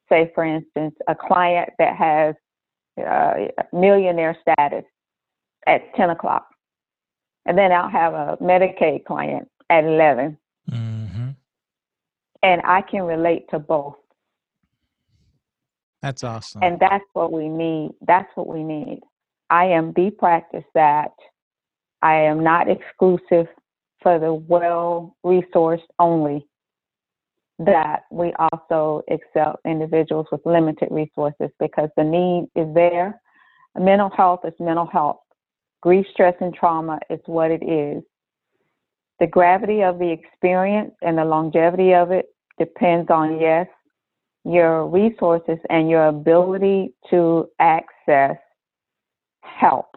say, 0.08 0.30
for 0.34 0.44
instance, 0.44 0.94
a 1.08 1.14
client 1.14 1.70
that 1.78 1.96
has 1.96 2.34
uh, 3.04 3.48
millionaire 3.72 4.36
status 4.40 4.84
at 5.66 5.94
10 5.96 6.10
o'clock. 6.10 6.46
And 7.46 7.56
then 7.56 7.72
I'll 7.72 7.90
have 7.90 8.14
a 8.14 8.36
Medicaid 8.40 9.04
client 9.04 9.48
at 9.70 9.84
11. 9.84 10.38
And 12.46 12.62
I 12.64 12.80
can 12.82 13.02
relate 13.02 13.48
to 13.50 13.58
both. 13.58 13.96
That's 16.00 16.22
awesome. 16.22 16.62
And 16.62 16.78
that's 16.78 17.04
what 17.12 17.32
we 17.32 17.48
need. 17.48 17.90
That's 18.06 18.28
what 18.36 18.46
we 18.46 18.62
need. 18.62 19.00
I 19.50 19.64
am 19.64 19.92
the 19.96 20.10
practice 20.10 20.64
that 20.74 21.10
I 22.02 22.14
am 22.14 22.44
not 22.44 22.68
exclusive 22.70 23.48
for 24.00 24.20
the 24.20 24.32
well 24.32 25.16
resourced 25.24 25.88
only, 25.98 26.46
that 27.58 28.02
we 28.12 28.32
also 28.52 29.02
accept 29.10 29.56
individuals 29.66 30.26
with 30.30 30.46
limited 30.46 30.88
resources 30.92 31.50
because 31.58 31.88
the 31.96 32.04
need 32.04 32.46
is 32.54 32.72
there. 32.74 33.20
Mental 33.76 34.10
health 34.16 34.40
is 34.44 34.54
mental 34.60 34.86
health. 34.86 35.18
Grief, 35.82 36.06
stress, 36.12 36.34
and 36.40 36.54
trauma 36.54 37.00
is 37.10 37.18
what 37.26 37.50
it 37.50 37.64
is. 37.64 38.04
The 39.18 39.26
gravity 39.26 39.82
of 39.82 39.98
the 39.98 40.12
experience 40.12 40.92
and 41.02 41.18
the 41.18 41.24
longevity 41.24 41.92
of 41.92 42.12
it 42.12 42.26
depends 42.58 43.10
on, 43.10 43.40
yes, 43.40 43.66
your 44.44 44.86
resources 44.86 45.58
and 45.68 45.90
your 45.90 46.06
ability 46.06 46.94
to 47.10 47.48
access 47.58 48.36
help. 49.42 49.96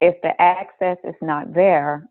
If 0.00 0.14
the 0.22 0.40
access 0.40 0.98
is 1.02 1.16
not 1.20 1.52
there, 1.54 2.08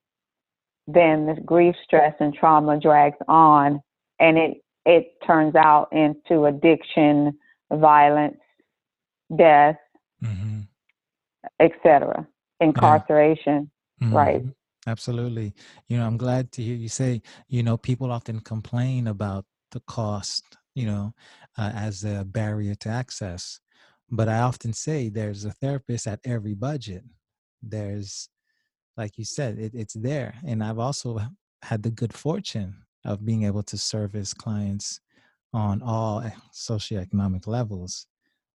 then 0.87 1.25
the 1.25 1.41
grief, 1.41 1.75
stress, 1.83 2.13
and 2.19 2.33
trauma 2.33 2.79
drags 2.79 3.17
on 3.27 3.81
and 4.19 4.37
it, 4.37 4.57
it 4.85 5.13
turns 5.25 5.55
out 5.55 5.89
into 5.91 6.45
addiction, 6.45 7.37
violence, 7.71 8.37
death, 9.37 9.77
mm-hmm. 10.23 10.61
etc., 11.59 12.27
incarceration. 12.59 13.69
Yeah. 13.99 14.07
Mm-hmm. 14.07 14.15
Right. 14.15 14.43
Absolutely. 14.87 15.53
You 15.89 15.97
know, 15.97 16.07
I'm 16.07 16.17
glad 16.17 16.51
to 16.53 16.63
hear 16.63 16.75
you 16.75 16.87
say, 16.87 17.21
you 17.49 17.61
know, 17.61 17.75
people 17.75 18.09
often 18.09 18.39
complain 18.39 19.07
about 19.07 19.43
the 19.71 19.81
cost, 19.81 20.43
you 20.75 20.85
know, 20.85 21.13
uh, 21.57 21.71
as 21.75 22.05
a 22.05 22.23
barrier 22.23 22.73
to 22.75 22.89
access. 22.89 23.59
But 24.09 24.29
I 24.29 24.39
often 24.39 24.71
say 24.71 25.09
there's 25.09 25.43
a 25.43 25.51
therapist 25.51 26.07
at 26.07 26.21
every 26.23 26.53
budget. 26.53 27.03
There's, 27.61 28.29
like 28.95 29.17
you 29.17 29.25
said, 29.25 29.59
it, 29.59 29.73
it's 29.75 29.95
there. 29.95 30.35
And 30.45 30.63
I've 30.63 30.79
also 30.79 31.19
had 31.63 31.83
the 31.83 31.91
good 31.91 32.13
fortune 32.13 32.73
of 33.03 33.25
being 33.25 33.43
able 33.43 33.63
to 33.63 33.77
service 33.77 34.33
clients 34.33 35.01
on 35.53 35.81
all 35.81 36.23
socioeconomic 36.53 37.45
levels. 37.45 38.07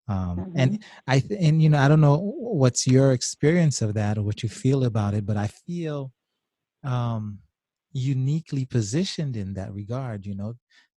Um, 0.09 0.39
mm-hmm. 0.39 0.53
And 0.59 0.85
I 1.07 1.23
and 1.39 1.63
you 1.63 1.69
know 1.69 1.79
I 1.79 1.89
don't 1.89 2.01
know 2.01 2.35
what's 2.37 2.87
your 2.87 3.13
experience 3.13 3.83
of 3.83 3.95
that 3.95 4.19
or 4.19 4.23
what 4.23 4.43
you 4.43 4.49
feel 4.49 4.85
about 4.85 5.15
it, 5.15 5.25
but 5.25 5.37
I 5.37 5.47
feel 5.47 6.13
um, 6.85 7.39
uniquely 7.93 8.65
positioned 8.65 9.37
in 9.37 9.55
that 9.55 9.73
regard. 9.73 10.27
You 10.27 10.35
know, 10.35 10.55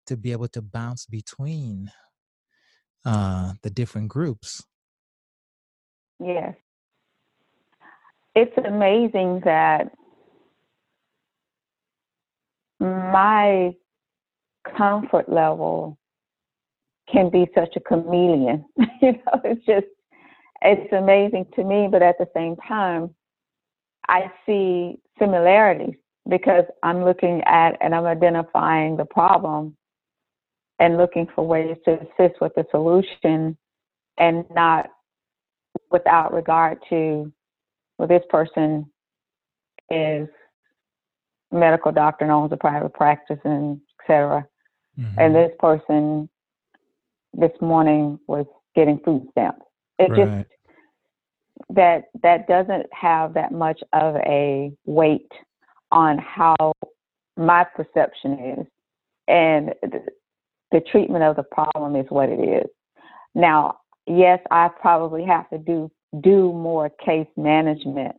to 0.07 0.17
be 0.17 0.31
able 0.31 0.47
to 0.49 0.61
bounce 0.61 1.05
between 1.05 1.91
uh, 3.05 3.53
the 3.61 3.69
different 3.69 4.09
groups. 4.09 4.63
Yes, 6.19 6.55
it's 8.35 8.57
amazing 8.65 9.41
that 9.45 9.91
my 12.79 13.71
comfort 14.77 15.29
level 15.29 15.97
can 17.11 17.29
be 17.29 17.47
such 17.55 17.75
a 17.75 17.79
chameleon. 17.79 18.65
you 19.01 19.13
know, 19.13 19.41
it's 19.43 19.65
just 19.65 19.85
it's 20.61 20.91
amazing 20.93 21.45
to 21.55 21.63
me, 21.63 21.87
but 21.89 22.01
at 22.01 22.17
the 22.17 22.27
same 22.35 22.55
time, 22.67 23.13
I 24.07 24.31
see 24.45 24.99
similarities 25.19 25.95
because 26.29 26.65
I'm 26.83 27.03
looking 27.03 27.41
at 27.45 27.77
and 27.81 27.93
I'm 27.93 28.05
identifying 28.05 28.97
the 28.97 29.05
problem 29.05 29.75
and 30.79 30.97
looking 30.97 31.27
for 31.33 31.45
ways 31.45 31.77
to 31.85 31.93
assist 31.93 32.41
with 32.41 32.53
the 32.55 32.65
solution 32.71 33.57
and 34.17 34.45
not 34.51 34.89
without 35.91 36.33
regard 36.33 36.79
to 36.89 37.31
well 37.97 38.07
this 38.07 38.23
person 38.29 38.85
is 39.89 40.27
medical 41.51 41.91
doctor 41.91 42.25
and 42.25 42.31
owns 42.31 42.51
a 42.51 42.57
private 42.57 42.93
practice 42.93 43.39
and 43.43 43.79
etc. 44.01 44.45
Mm-hmm. 44.99 45.19
And 45.19 45.35
this 45.35 45.51
person 45.59 46.29
this 47.33 47.51
morning 47.61 48.19
was 48.27 48.45
getting 48.75 48.99
food 48.99 49.27
stamps. 49.31 49.65
It 49.99 50.11
right. 50.11 50.17
just 50.17 50.49
that 51.69 52.05
that 52.21 52.47
doesn't 52.47 52.85
have 52.93 53.33
that 53.33 53.51
much 53.51 53.81
of 53.93 54.15
a 54.17 54.71
weight 54.85 55.31
on 55.91 56.17
how 56.17 56.73
my 57.37 57.65
perception 57.75 58.57
is. 58.59 58.67
And 59.27 59.73
the, 59.81 60.01
the 60.71 60.81
treatment 60.91 61.23
of 61.23 61.35
the 61.35 61.43
problem 61.43 61.95
is 61.95 62.05
what 62.09 62.29
it 62.29 62.39
is. 62.39 62.69
Now 63.33 63.79
yes 64.07 64.39
i 64.51 64.67
probably 64.67 65.25
have 65.25 65.49
to 65.49 65.57
do 65.57 65.91
do 66.21 66.53
more 66.53 66.89
case 67.03 67.27
management 67.35 68.15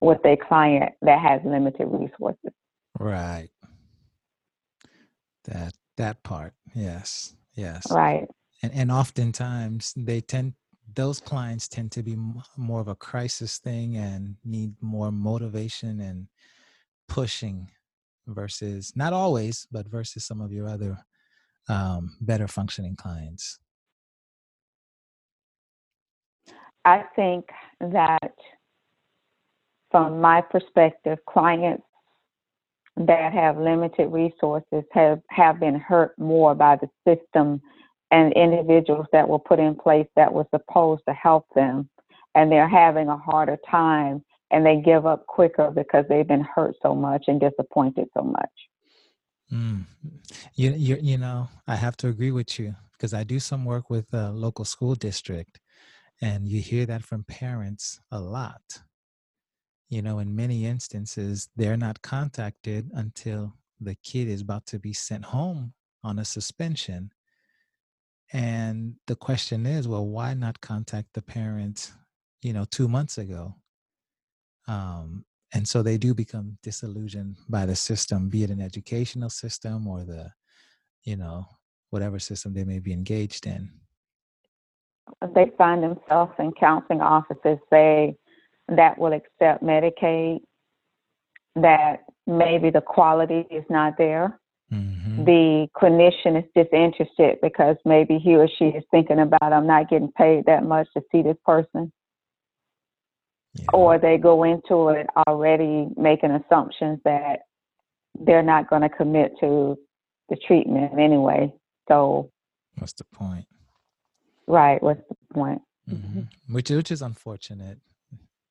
with 0.00 0.18
a 0.24 0.36
client 0.36 0.92
that 1.02 1.20
has 1.20 1.40
limited 1.44 1.86
resources. 1.86 2.52
Right. 2.98 3.48
That 5.44 5.74
that 5.96 6.22
part 6.22 6.54
yes 6.74 7.34
yes. 7.54 7.90
Right. 7.90 8.26
And 8.62 8.72
and 8.72 8.92
oftentimes 8.92 9.94
they 9.96 10.20
tend 10.20 10.54
those 10.98 11.20
clients 11.20 11.68
tend 11.68 11.92
to 11.92 12.02
be 12.02 12.16
more 12.56 12.80
of 12.80 12.88
a 12.88 12.94
crisis 12.96 13.58
thing 13.58 13.96
and 13.96 14.34
need 14.44 14.74
more 14.80 15.12
motivation 15.12 16.00
and 16.00 16.26
pushing 17.06 17.70
versus 18.26 18.92
not 18.96 19.12
always 19.12 19.68
but 19.70 19.86
versus 19.86 20.24
some 20.24 20.40
of 20.40 20.50
your 20.50 20.68
other 20.68 20.98
um, 21.68 22.16
better 22.20 22.48
functioning 22.48 22.96
clients. 22.96 23.60
I 26.84 27.04
think 27.14 27.44
that 27.80 28.32
from 29.92 30.20
my 30.20 30.40
perspective 30.40 31.18
clients 31.28 31.84
that 32.96 33.32
have 33.32 33.56
limited 33.56 34.08
resources 34.08 34.82
have, 34.90 35.20
have 35.30 35.60
been 35.60 35.78
hurt 35.78 36.18
more 36.18 36.56
by 36.56 36.76
the 36.76 36.88
system 37.06 37.62
and 38.10 38.32
individuals 38.32 39.06
that 39.12 39.28
were 39.28 39.38
put 39.38 39.58
in 39.58 39.74
place 39.74 40.06
that 40.16 40.32
were 40.32 40.46
supposed 40.50 41.02
to 41.08 41.14
help 41.14 41.46
them 41.54 41.88
and 42.34 42.50
they're 42.50 42.68
having 42.68 43.08
a 43.08 43.16
harder 43.16 43.58
time 43.70 44.24
and 44.50 44.64
they 44.64 44.80
give 44.80 45.06
up 45.06 45.26
quicker 45.26 45.70
because 45.70 46.04
they've 46.08 46.26
been 46.26 46.46
hurt 46.54 46.74
so 46.82 46.94
much 46.94 47.24
and 47.28 47.40
disappointed 47.40 48.08
so 48.16 48.22
much. 48.22 48.50
Mm. 49.52 49.84
You, 50.54 50.72
you, 50.72 50.98
you 51.00 51.18
know, 51.18 51.48
I 51.66 51.76
have 51.76 51.96
to 51.98 52.08
agree 52.08 52.30
with 52.30 52.58
you 52.58 52.74
because 52.92 53.14
I 53.14 53.24
do 53.24 53.38
some 53.38 53.64
work 53.64 53.90
with 53.90 54.12
a 54.12 54.30
local 54.30 54.64
school 54.64 54.94
district 54.94 55.60
and 56.20 56.48
you 56.48 56.60
hear 56.60 56.86
that 56.86 57.04
from 57.04 57.24
parents 57.24 58.00
a 58.10 58.20
lot. 58.20 58.82
You 59.88 60.02
know, 60.02 60.18
in 60.18 60.36
many 60.36 60.66
instances, 60.66 61.48
they're 61.56 61.76
not 61.76 62.02
contacted 62.02 62.90
until 62.92 63.54
the 63.80 63.94
kid 63.94 64.28
is 64.28 64.42
about 64.42 64.66
to 64.66 64.78
be 64.78 64.92
sent 64.92 65.26
home 65.26 65.72
on 66.02 66.18
a 66.18 66.24
suspension 66.24 67.12
and 68.32 68.94
the 69.06 69.16
question 69.16 69.66
is, 69.66 69.88
well, 69.88 70.06
why 70.06 70.34
not 70.34 70.60
contact 70.60 71.08
the 71.14 71.22
parents, 71.22 71.92
you 72.42 72.52
know, 72.52 72.64
two 72.70 72.88
months 72.88 73.18
ago? 73.18 73.54
Um, 74.66 75.24
and 75.54 75.66
so 75.66 75.82
they 75.82 75.96
do 75.96 76.14
become 76.14 76.58
disillusioned 76.62 77.36
by 77.48 77.64
the 77.64 77.76
system, 77.76 78.28
be 78.28 78.44
it 78.44 78.50
an 78.50 78.60
educational 78.60 79.30
system 79.30 79.86
or 79.86 80.04
the, 80.04 80.30
you 81.04 81.16
know, 81.16 81.46
whatever 81.90 82.18
system 82.18 82.52
they 82.52 82.64
may 82.64 82.80
be 82.80 82.92
engaged 82.92 83.46
in. 83.46 83.70
They 85.34 85.50
find 85.56 85.82
themselves 85.82 86.32
in 86.38 86.52
counseling 86.52 87.00
offices, 87.00 87.58
say, 87.70 88.16
that 88.68 88.98
will 88.98 89.14
accept 89.14 89.64
Medicaid, 89.64 90.40
that 91.56 92.04
maybe 92.26 92.68
the 92.68 92.82
quality 92.82 93.46
is 93.50 93.64
not 93.70 93.96
there 93.96 94.38
Mm-hmm. 95.18 95.24
The 95.24 95.68
clinician 95.76 96.38
is 96.38 96.48
disinterested 96.54 97.38
because 97.42 97.76
maybe 97.84 98.18
he 98.18 98.36
or 98.36 98.48
she 98.58 98.66
is 98.66 98.84
thinking 98.90 99.18
about, 99.18 99.52
I'm 99.52 99.66
not 99.66 99.90
getting 99.90 100.12
paid 100.12 100.46
that 100.46 100.64
much 100.64 100.88
to 100.96 101.02
see 101.10 101.22
this 101.22 101.36
person. 101.44 101.92
Yeah. 103.54 103.66
Or 103.72 103.98
they 103.98 104.18
go 104.18 104.44
into 104.44 104.88
it 104.90 105.06
already 105.26 105.88
making 105.96 106.30
assumptions 106.30 107.00
that 107.04 107.40
they're 108.20 108.42
not 108.42 108.70
going 108.70 108.82
to 108.82 108.88
commit 108.88 109.32
to 109.40 109.76
the 110.28 110.36
treatment 110.46 110.98
anyway. 110.98 111.52
So, 111.88 112.30
what's 112.76 112.92
the 112.92 113.04
point? 113.04 113.46
Right. 114.46 114.82
What's 114.82 115.02
the 115.08 115.34
point? 115.34 115.62
Mm-hmm. 115.90 116.54
Which, 116.54 116.70
which 116.70 116.90
is 116.90 117.02
unfortunate. 117.02 117.78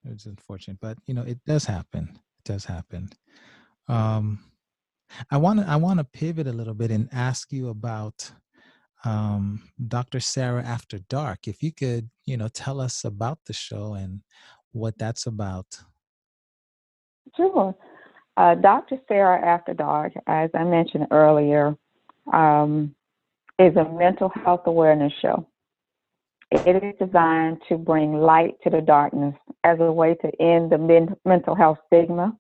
It's 0.10 0.26
unfortunate, 0.26 0.80
but 0.82 0.98
you 1.06 1.14
know, 1.14 1.24
it 1.24 1.40
does 1.46 1.66
happen. 1.66 2.10
It 2.14 2.44
does 2.46 2.66
happen. 2.66 3.10
Um, 3.88 4.40
I 5.32 5.38
want 5.38 5.60
to 5.60 5.68
I 5.68 5.76
want 5.76 6.00
to 6.00 6.04
pivot 6.04 6.48
a 6.48 6.54
little 6.54 6.74
bit 6.74 6.92
and 6.92 7.10
ask 7.12 7.52
you 7.52 7.70
about 7.70 8.32
um, 9.06 9.70
Dr. 9.88 10.20
Sarah 10.20 10.64
After 10.64 11.00
Dark. 11.00 11.48
If 11.48 11.62
you 11.64 11.72
could, 11.72 12.10
you 12.26 12.38
know, 12.38 12.48
tell 12.48 12.82
us 12.82 13.06
about 13.06 13.40
the 13.46 13.54
show 13.54 13.94
and 13.94 14.22
what 14.72 14.98
that's 14.98 15.26
about. 15.28 15.80
Sure. 17.36 17.76
Uh, 18.36 18.56
Dr. 18.56 18.98
Sarah 19.08 19.44
After 19.44 19.74
Dark, 19.74 20.14
as 20.28 20.50
I 20.54 20.64
mentioned 20.64 21.08
earlier, 21.12 21.76
um, 22.34 22.94
is 23.58 23.76
a 23.76 23.90
mental 23.92 24.30
health 24.30 24.62
awareness 24.66 25.14
show. 25.22 25.48
It 26.52 26.84
is 26.84 26.94
designed 27.00 27.58
to 27.68 27.78
bring 27.78 28.14
light 28.14 28.56
to 28.64 28.70
the 28.70 28.82
darkness 28.82 29.36
as 29.64 29.80
a 29.80 29.92
way 29.92 30.16
to 30.16 30.42
end 30.42 30.72
the 30.72 30.78
men- 30.78 31.16
mental 31.26 31.56
health 31.56 31.80
stigma 31.88 32.38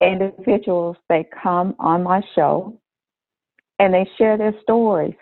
individuals 0.00 0.96
they 1.08 1.26
come 1.42 1.74
on 1.78 2.02
my 2.02 2.22
show 2.34 2.78
and 3.78 3.92
they 3.92 4.08
share 4.16 4.38
their 4.38 4.54
stories 4.62 5.14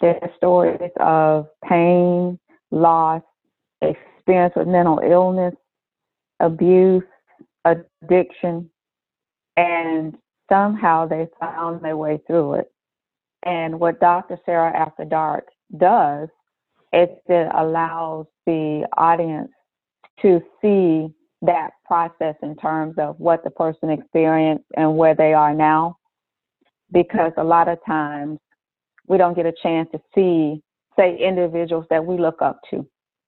their 0.00 0.30
stories 0.36 0.90
of 1.00 1.48
pain 1.68 2.38
loss 2.70 3.22
experience 3.82 4.54
with 4.56 4.68
mental 4.68 5.00
illness 5.00 5.54
abuse 6.40 7.02
addiction 7.64 8.70
and 9.56 10.16
somehow 10.48 11.06
they 11.06 11.28
found 11.40 11.82
their 11.82 11.96
way 11.96 12.20
through 12.26 12.54
it. 12.54 12.72
And 13.44 13.78
what 13.80 14.00
dr 14.00 14.38
sarah 14.44 14.76
after 14.76 15.04
dark 15.04 15.46
does 15.76 16.28
is 16.92 17.08
it 17.26 17.48
allows 17.54 18.26
the 18.46 18.86
audience 18.96 19.50
to 20.22 20.40
see 20.60 21.12
that 21.42 21.70
process 21.84 22.34
in 22.42 22.56
terms 22.56 22.94
of 22.98 23.18
what 23.18 23.44
the 23.44 23.50
person 23.50 23.90
experienced 23.90 24.64
and 24.76 24.96
where 24.96 25.14
they 25.14 25.32
are 25.34 25.54
now. 25.54 25.96
Because 26.90 27.32
a 27.36 27.44
lot 27.44 27.68
of 27.68 27.78
times 27.86 28.38
we 29.06 29.18
don't 29.18 29.34
get 29.34 29.46
a 29.46 29.52
chance 29.62 29.88
to 29.92 30.00
see 30.14 30.62
say 30.98 31.16
individuals 31.16 31.86
that 31.90 32.04
we 32.04 32.18
look 32.18 32.42
up 32.42 32.60
to. 32.70 32.86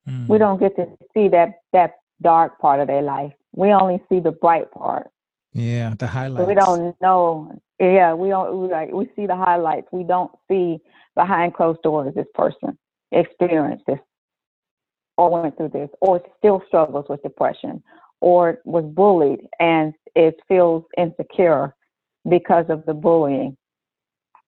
Mm. 0.09 0.29
We 0.29 0.39
don't 0.39 0.59
get 0.59 0.75
to 0.77 0.87
see 1.15 1.29
that 1.29 1.61
that 1.73 1.95
dark 2.23 2.59
part 2.59 2.81
of 2.81 2.89
their 2.89 3.03
life. 3.03 3.33
We 3.55 3.73
only 3.73 4.03
see 4.09 4.21
the 4.21 4.33
bright 4.33 4.71
part. 4.73 5.09
Yeah, 5.53 5.95
the 5.99 6.07
highlights. 6.07 6.43
So 6.43 6.49
we 6.49 6.55
don't 6.55 7.01
know. 7.01 7.61
Yeah, 7.79 8.15
we 8.15 8.29
don't 8.29 8.61
we 8.61 8.69
like 8.69 8.93
we 8.93 9.09
see 9.17 9.27
the 9.27 9.37
highlights. 9.37 9.89
We 9.93 10.05
don't 10.05 10.33
see 10.49 10.79
behind 11.15 11.55
closed 11.55 11.83
doors 11.83 12.15
this 12.15 12.27
person 12.35 12.79
experienced 13.13 13.85
this 13.87 13.99
or 15.17 15.31
went 15.31 15.57
through 15.57 15.69
this 15.69 15.89
or 16.01 16.21
still 16.39 16.63
struggles 16.69 17.07
with 17.09 17.23
depression 17.23 17.83
or 18.21 18.61
was 18.65 18.85
bullied 18.85 19.41
and 19.59 19.95
it 20.15 20.37
feels 20.49 20.85
insecure 20.99 21.75
because 22.29 22.67
of 22.69 22.85
the 22.87 22.95
bullying. 22.95 23.57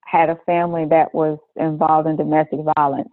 Had 0.05 0.29
a 0.29 0.37
family 0.45 0.85
that 0.91 1.13
was 1.15 1.39
involved 1.57 2.07
in 2.09 2.17
domestic 2.17 2.61
violence. 2.77 3.09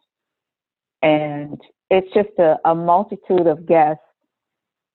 And 1.02 1.60
it's 1.90 2.14
just 2.14 2.30
a, 2.40 2.58
a 2.66 2.76
multitude 2.76 3.48
of 3.48 3.66
guests 3.66 4.04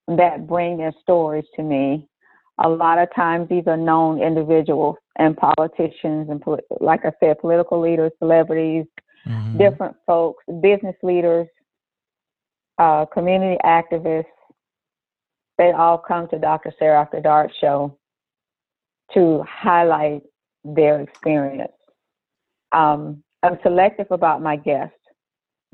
that 0.09 0.47
bring 0.47 0.77
their 0.77 0.93
stories 1.01 1.45
to 1.57 1.63
me. 1.63 2.07
A 2.63 2.69
lot 2.69 2.99
of 2.99 3.09
times 3.15 3.49
these 3.49 3.67
are 3.67 3.77
known 3.77 4.23
individuals 4.23 4.97
and 5.17 5.37
politicians 5.37 6.29
and 6.29 6.43
like 6.81 7.05
i 7.05 7.13
said 7.21 7.39
political 7.39 7.81
leaders 7.81 8.13
celebrities 8.19 8.85
Mhm. 9.27 9.59
different 9.59 9.97
folks 10.07 10.45
business 10.61 10.97
leaders 11.03 11.47
uh, 12.79 13.07
community 13.07 13.59
activists 13.65 14.25
they 15.59 15.71
all 15.73 15.99
come 15.99 16.29
to 16.29 16.39
dr 16.39 16.73
sarah 16.79 17.01
after 17.01 17.21
dark 17.21 17.51
show 17.61 17.97
to 19.13 19.45
highlight 19.49 20.23
their 20.65 21.01
experience 21.01 21.73
um, 22.73 23.23
i'm 23.43 23.59
selective 23.63 24.07
about 24.11 24.43
my 24.43 24.57
guests 24.57 24.97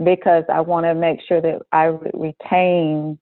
because 0.05 0.45
i 0.53 0.61
want 0.61 0.85
to 0.85 0.95
make 0.95 1.21
sure 1.27 1.41
that 1.41 1.61
i 1.73 1.85
re- 1.85 2.11
retain 2.15 3.19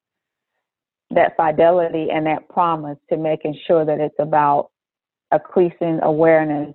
that 1.10 1.36
fidelity 1.36 2.08
and 2.10 2.26
that 2.26 2.48
promise 2.48 2.98
to 3.08 3.16
making 3.16 3.58
sure 3.66 3.84
that 3.84 4.00
it's 4.00 4.14
about 4.18 4.70
increasing 5.32 6.00
awareness 6.02 6.74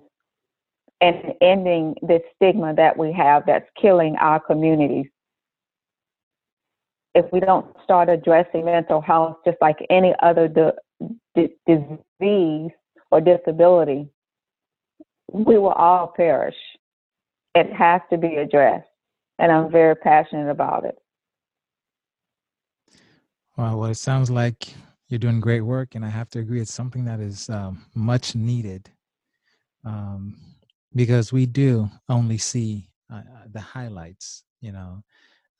and 1.00 1.34
ending 1.40 1.94
this 2.02 2.22
stigma 2.34 2.74
that 2.74 2.96
we 2.96 3.12
have 3.12 3.44
that's 3.46 3.68
killing 3.80 4.16
our 4.16 4.40
communities. 4.40 5.06
If 7.14 7.26
we 7.32 7.40
don't 7.40 7.66
start 7.84 8.08
addressing 8.08 8.64
mental 8.64 9.00
health 9.00 9.36
just 9.44 9.58
like 9.60 9.78
any 9.90 10.14
other 10.22 10.48
di- 10.48 11.08
di- 11.34 11.54
disease 11.66 12.70
or 13.10 13.20
disability, 13.20 14.08
we 15.32 15.58
will 15.58 15.72
all 15.72 16.12
perish. 16.16 16.56
It 17.54 17.72
has 17.72 18.00
to 18.10 18.18
be 18.18 18.36
addressed, 18.36 18.88
and 19.38 19.52
I'm 19.52 19.70
very 19.70 19.94
passionate 19.94 20.50
about 20.50 20.84
it. 20.84 20.98
Wow, 23.56 23.76
well, 23.76 23.90
it 23.90 23.94
sounds 23.94 24.30
like 24.30 24.74
you're 25.08 25.20
doing 25.20 25.38
great 25.38 25.60
work, 25.60 25.94
and 25.94 26.04
I 26.04 26.08
have 26.08 26.28
to 26.30 26.40
agree, 26.40 26.60
it's 26.60 26.74
something 26.74 27.04
that 27.04 27.20
is 27.20 27.48
um, 27.48 27.84
much 27.94 28.34
needed 28.34 28.90
um, 29.84 30.36
because 30.94 31.32
we 31.32 31.46
do 31.46 31.88
only 32.08 32.38
see 32.38 32.88
uh, 33.12 33.18
uh, 33.18 33.46
the 33.52 33.60
highlights, 33.60 34.42
you 34.60 34.72
know, 34.72 35.04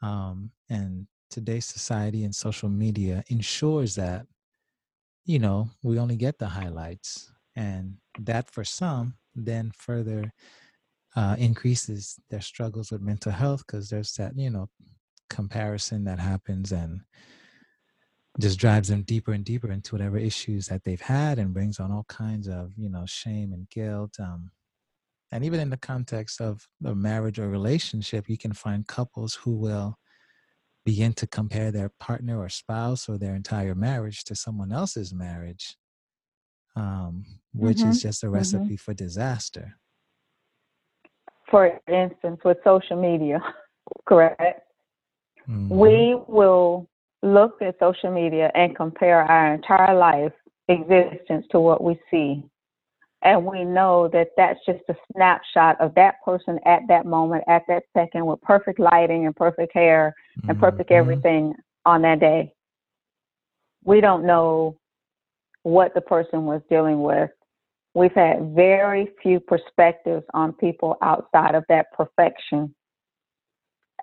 um, 0.02 0.50
and 0.68 1.06
today's 1.34 1.66
society 1.66 2.22
and 2.22 2.32
social 2.34 2.68
media 2.68 3.24
ensures 3.28 3.96
that, 3.96 4.24
you 5.24 5.40
know, 5.40 5.68
we 5.82 5.98
only 5.98 6.14
get 6.14 6.38
the 6.38 6.46
highlights, 6.46 7.32
and 7.56 7.96
that 8.20 8.50
for 8.50 8.64
some 8.64 9.14
then 9.34 9.72
further 9.76 10.32
uh, 11.16 11.34
increases 11.38 12.20
their 12.30 12.40
struggles 12.40 12.92
with 12.92 13.00
mental 13.00 13.32
health 13.32 13.64
because 13.66 13.88
there's 13.88 14.12
that, 14.12 14.32
you 14.36 14.48
know, 14.48 14.68
comparison 15.28 16.04
that 16.04 16.20
happens 16.20 16.70
and 16.70 17.00
just 18.40 18.58
drives 18.58 18.88
them 18.88 19.02
deeper 19.02 19.32
and 19.32 19.44
deeper 19.44 19.72
into 19.72 19.94
whatever 19.94 20.18
issues 20.18 20.66
that 20.66 20.84
they've 20.84 21.00
had 21.00 21.40
and 21.40 21.54
brings 21.54 21.80
on 21.80 21.90
all 21.90 22.04
kinds 22.08 22.48
of 22.48 22.72
you 22.76 22.88
know 22.88 23.04
shame 23.06 23.52
and 23.52 23.68
guilt 23.70 24.14
um, 24.20 24.50
and 25.32 25.44
even 25.44 25.60
in 25.60 25.70
the 25.70 25.76
context 25.76 26.40
of 26.40 26.66
a 26.84 26.94
marriage 26.94 27.38
or 27.38 27.48
relationship 27.48 28.28
you 28.28 28.36
can 28.36 28.52
find 28.52 28.86
couples 28.86 29.34
who 29.34 29.52
will 29.52 29.96
begin 30.84 31.12
to 31.14 31.26
compare 31.26 31.70
their 31.70 31.88
partner 32.00 32.38
or 32.38 32.48
spouse 32.48 33.08
or 33.08 33.18
their 33.18 33.34
entire 33.34 33.74
marriage 33.74 34.24
to 34.24 34.34
someone 34.34 34.72
else's 34.72 35.12
marriage 35.14 35.76
um, 36.76 37.24
which 37.52 37.84
Mhm, 37.84 37.90
is 37.90 38.02
just 38.02 38.22
a 38.22 38.26
mhm. 38.26 38.32
recipe 38.32 38.76
for 38.76 38.94
disaster 38.94 39.78
For 41.50 41.80
instance, 41.88 42.40
with 42.44 42.58
social 42.64 43.00
media, 43.00 43.38
correct? 44.06 44.60
Mhm. 45.48 45.70
we 45.70 46.14
will 46.26 46.88
look 47.22 47.60
at 47.62 47.78
social 47.78 48.10
media 48.10 48.50
and 48.54 48.74
compare 48.76 49.22
our 49.22 49.54
entire 49.54 49.94
life 49.96 50.32
existence 50.68 51.46
to 51.50 51.60
what 51.60 51.82
we 51.82 51.98
see. 52.10 52.42
And 53.24 53.46
we 53.46 53.64
know 53.64 54.08
that 54.08 54.28
that's 54.36 54.60
just 54.66 54.82
a 54.90 54.94
snapshot 55.12 55.80
of 55.80 55.94
that 55.94 56.16
person 56.22 56.60
at 56.66 56.82
that 56.88 57.06
moment, 57.06 57.42
at 57.48 57.62
that 57.68 57.84
second, 57.94 58.26
with 58.26 58.40
perfect 58.42 58.78
lighting 58.78 59.24
and 59.24 59.34
perfect 59.34 59.72
hair 59.72 60.14
and 60.46 60.60
perfect 60.60 60.90
Mhm. 60.90 60.96
everything 60.96 61.54
on 61.86 62.02
that 62.02 62.20
day. 62.20 62.52
We 63.82 64.02
don't 64.02 64.24
know 64.24 64.76
what 65.62 65.94
the 65.94 66.02
person 66.02 66.44
was 66.44 66.62
dealing 66.64 67.02
with. 67.02 67.30
We've 67.94 68.14
had 68.14 68.54
very 68.54 69.06
few 69.22 69.40
perspectives 69.40 70.26
on 70.34 70.52
people 70.52 70.98
outside 71.00 71.54
of 71.54 71.64
that 71.68 71.92
perfection. 71.92 72.74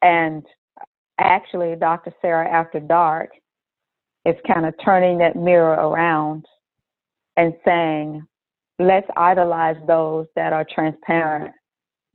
And 0.01 0.47
actually, 1.19 1.75
Dr. 1.75 2.11
Sarah 2.21 2.49
After 2.49 2.79
Dark 2.79 3.29
is 4.25 4.35
kind 4.47 4.65
of 4.65 4.73
turning 4.79 5.19
that 5.19 5.35
mirror 5.35 5.73
around 5.73 6.47
and 7.37 7.55
saying, 7.63 8.27
let's 8.81 9.07
idolize 9.15 9.77
those 9.87 10.27
that 10.35 10.53
are 10.53 10.65
transparent 10.65 11.53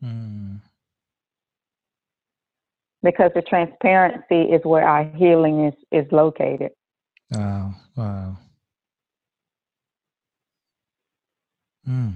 Mm. 0.03 0.61
because 3.03 3.31
the 3.35 3.43
transparency 3.43 4.43
is 4.53 4.61
where 4.65 4.87
our 4.87 5.05
healing 5.17 5.67
is, 5.67 5.75
is 5.93 6.11
located. 6.13 6.73
Wow. 7.31 7.75
Wow. 7.97 8.39
Mm. 11.89 12.15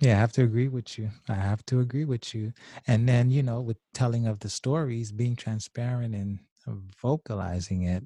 Yeah, 0.00 0.16
I 0.16 0.20
have 0.20 0.32
to 0.32 0.42
agree 0.42 0.68
with 0.68 0.98
you. 0.98 1.10
I 1.28 1.34
have 1.34 1.64
to 1.66 1.80
agree 1.80 2.04
with 2.04 2.34
you. 2.34 2.52
And 2.88 3.08
then, 3.08 3.30
you 3.30 3.42
know, 3.42 3.60
with 3.60 3.78
telling 3.94 4.26
of 4.26 4.40
the 4.40 4.50
stories, 4.50 5.12
being 5.12 5.36
transparent 5.36 6.14
and 6.14 6.40
vocalizing 7.00 7.82
it, 7.82 8.04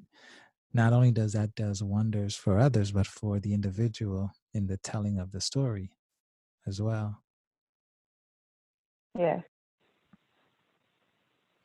not 0.73 0.93
only 0.93 1.11
does 1.11 1.33
that 1.33 1.55
does 1.55 1.81
wonders 1.81 2.35
for 2.35 2.59
others, 2.59 2.91
but 2.91 3.07
for 3.07 3.39
the 3.39 3.53
individual 3.53 4.31
in 4.53 4.67
the 4.67 4.77
telling 4.77 5.19
of 5.19 5.31
the 5.31 5.41
story 5.41 5.91
as 6.67 6.81
well. 6.81 7.21
Yeah. 9.17 9.41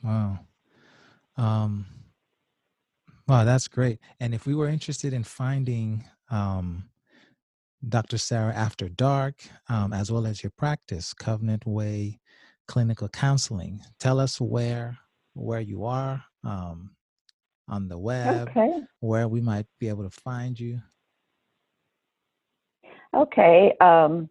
Wow. 0.02 0.40
Um, 1.36 1.86
wow, 3.28 3.44
that's 3.44 3.68
great. 3.68 3.98
And 4.20 4.34
if 4.34 4.46
we 4.46 4.54
were 4.54 4.68
interested 4.68 5.12
in 5.12 5.24
finding 5.24 6.04
um, 6.30 6.90
Dr. 7.88 8.18
Sarah 8.18 8.54
After 8.54 8.88
Dark, 8.88 9.42
um, 9.68 9.92
as 9.92 10.10
well 10.12 10.26
as 10.26 10.42
your 10.42 10.52
practice, 10.56 11.12
Covenant 11.14 11.66
Way 11.66 12.20
Clinical 12.68 13.08
Counseling, 13.08 13.80
tell 13.98 14.20
us 14.20 14.40
where 14.40 14.98
where 15.34 15.60
you 15.60 15.84
are 15.84 16.22
um, 16.44 16.94
on 17.68 17.88
the 17.88 17.98
web, 17.98 18.52
Okay. 18.56 18.82
where 19.00 19.28
we 19.28 19.40
might 19.40 19.66
be 19.80 19.88
able 19.88 20.04
to 20.04 20.10
find 20.10 20.58
you. 20.60 20.80
Okay. 23.14 23.74
Um, 23.80 24.28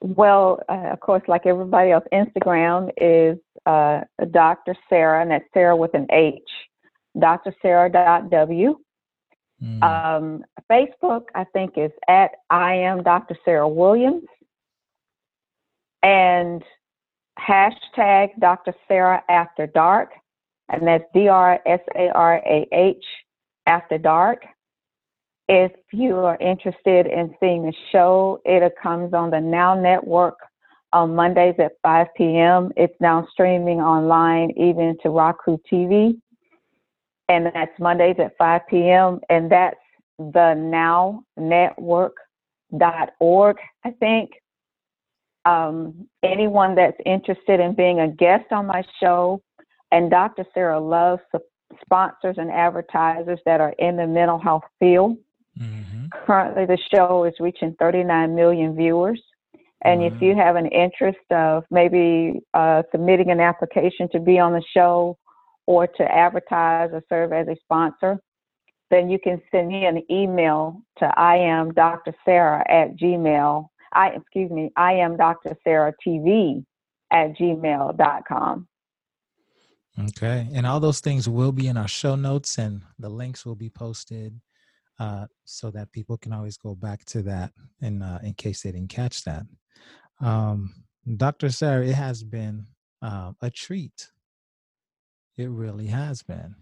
well, 0.00 0.60
uh, 0.68 0.90
of 0.92 1.00
course, 1.00 1.22
like 1.28 1.46
everybody 1.46 1.90
else, 1.90 2.04
Instagram 2.12 2.90
is 2.96 3.38
uh, 3.66 4.00
Dr. 4.30 4.76
Sarah, 4.88 5.22
and 5.22 5.30
that's 5.30 5.44
Sarah 5.52 5.76
with 5.76 5.94
an 5.94 6.06
H, 6.10 6.42
drsarah.w. 7.16 8.78
Mm, 9.62 9.82
Um, 9.82 10.44
Facebook, 10.70 11.24
I 11.34 11.44
think, 11.52 11.76
is 11.76 11.90
at 12.06 12.30
I 12.48 12.74
am 12.74 13.02
Dr. 13.02 13.36
Sarah 13.44 13.68
Williams. 13.68 14.24
And 16.02 16.62
hashtag 17.38 18.30
Dr. 18.38 18.72
Sarah 18.86 19.22
After 19.28 19.66
Dark. 19.66 20.12
And 20.68 20.86
that's 20.86 21.04
D 21.12 21.28
R 21.28 21.60
S 21.66 21.80
A 21.96 22.10
R 22.10 22.36
A 22.46 22.68
H 22.72 23.04
After 23.66 23.98
Dark. 23.98 24.44
If 25.48 25.72
you 25.92 26.16
are 26.16 26.36
interested 26.40 27.06
in 27.06 27.34
seeing 27.40 27.64
the 27.64 27.72
show, 27.90 28.40
it 28.44 28.72
comes 28.82 29.14
on 29.14 29.30
the 29.30 29.40
Now 29.40 29.74
Network 29.74 30.36
on 30.92 31.14
Mondays 31.14 31.54
at 31.58 31.72
5 31.82 32.06
p.m. 32.16 32.70
It's 32.76 32.94
now 33.00 33.26
streaming 33.32 33.80
online, 33.80 34.50
even 34.56 34.96
to 35.02 35.10
Roku 35.10 35.56
TV 35.70 36.18
and 37.28 37.46
that's 37.46 37.78
Mondays 37.78 38.16
at 38.18 38.36
5 38.38 38.62
p.m. 38.68 39.20
And 39.28 39.52
that's 39.52 39.76
the 40.18 40.54
nownetwork.org, 41.38 43.56
I 43.84 43.90
think. 44.00 44.30
Um, 45.44 46.08
anyone 46.22 46.74
that's 46.74 46.96
interested 47.06 47.60
in 47.60 47.74
being 47.74 48.00
a 48.00 48.08
guest 48.08 48.46
on 48.50 48.66
my 48.66 48.82
show, 49.00 49.40
And 49.92 50.10
Dr. 50.10 50.44
Sarah 50.52 50.80
loves 50.80 51.22
sponsors 51.82 52.36
and 52.38 52.50
advertisers 52.50 53.38
that 53.46 53.60
are 53.60 53.74
in 53.78 53.96
the 53.96 54.06
mental 54.06 54.38
health 54.38 54.64
field. 54.78 55.16
Mm-hmm. 55.58 56.06
Currently, 56.26 56.66
the 56.66 56.78
show 56.94 57.24
is 57.24 57.34
reaching 57.40 57.74
39 57.78 58.34
million 58.34 58.76
viewers. 58.76 59.20
And 59.84 60.02
if 60.02 60.20
you 60.20 60.34
have 60.34 60.56
an 60.56 60.66
interest 60.66 61.18
of 61.30 61.64
maybe 61.70 62.40
uh, 62.52 62.82
submitting 62.90 63.30
an 63.30 63.40
application 63.40 64.08
to 64.10 64.18
be 64.18 64.38
on 64.38 64.52
the 64.52 64.62
show 64.74 65.16
or 65.66 65.86
to 65.86 66.02
advertise 66.02 66.90
or 66.92 67.02
serve 67.08 67.32
as 67.32 67.46
a 67.46 67.56
sponsor, 67.62 68.18
then 68.90 69.08
you 69.08 69.18
can 69.18 69.40
send 69.52 69.68
me 69.68 69.86
an 69.86 70.02
email 70.10 70.82
to 70.98 71.06
I 71.16 71.36
am 71.36 71.72
Dr. 71.74 72.14
Sarah 72.24 72.64
at 72.68 72.96
Gmail. 72.96 73.68
I 73.92 74.08
excuse 74.08 74.50
me, 74.50 74.70
I 74.76 74.94
am 74.94 75.16
Dr. 75.16 75.56
Sarah 75.62 75.92
TV 76.06 76.64
at 77.12 77.36
gmail.com. 77.36 78.68
Okay. 80.00 80.48
And 80.52 80.66
all 80.66 80.80
those 80.80 81.00
things 81.00 81.28
will 81.28 81.52
be 81.52 81.66
in 81.68 81.76
our 81.76 81.88
show 81.88 82.14
notes 82.14 82.58
and 82.58 82.82
the 82.98 83.08
links 83.08 83.44
will 83.44 83.56
be 83.56 83.70
posted 83.70 84.40
uh, 84.98 85.26
so 85.44 85.70
that 85.70 85.92
people 85.92 86.16
can 86.16 86.32
always 86.32 86.56
go 86.56 86.74
back 86.74 87.04
to 87.06 87.22
that 87.22 87.52
in, 87.80 88.02
uh, 88.02 88.18
in 88.22 88.34
case 88.34 88.62
they 88.62 88.72
didn't 88.72 88.90
catch 88.90 89.24
that. 89.24 89.42
Um, 90.20 90.74
Dr. 91.16 91.50
Sarah, 91.50 91.86
it 91.86 91.94
has 91.94 92.22
been 92.22 92.66
uh, 93.02 93.32
a 93.40 93.50
treat. 93.50 94.08
It 95.36 95.48
really 95.48 95.86
has 95.86 96.22
been. 96.22 96.56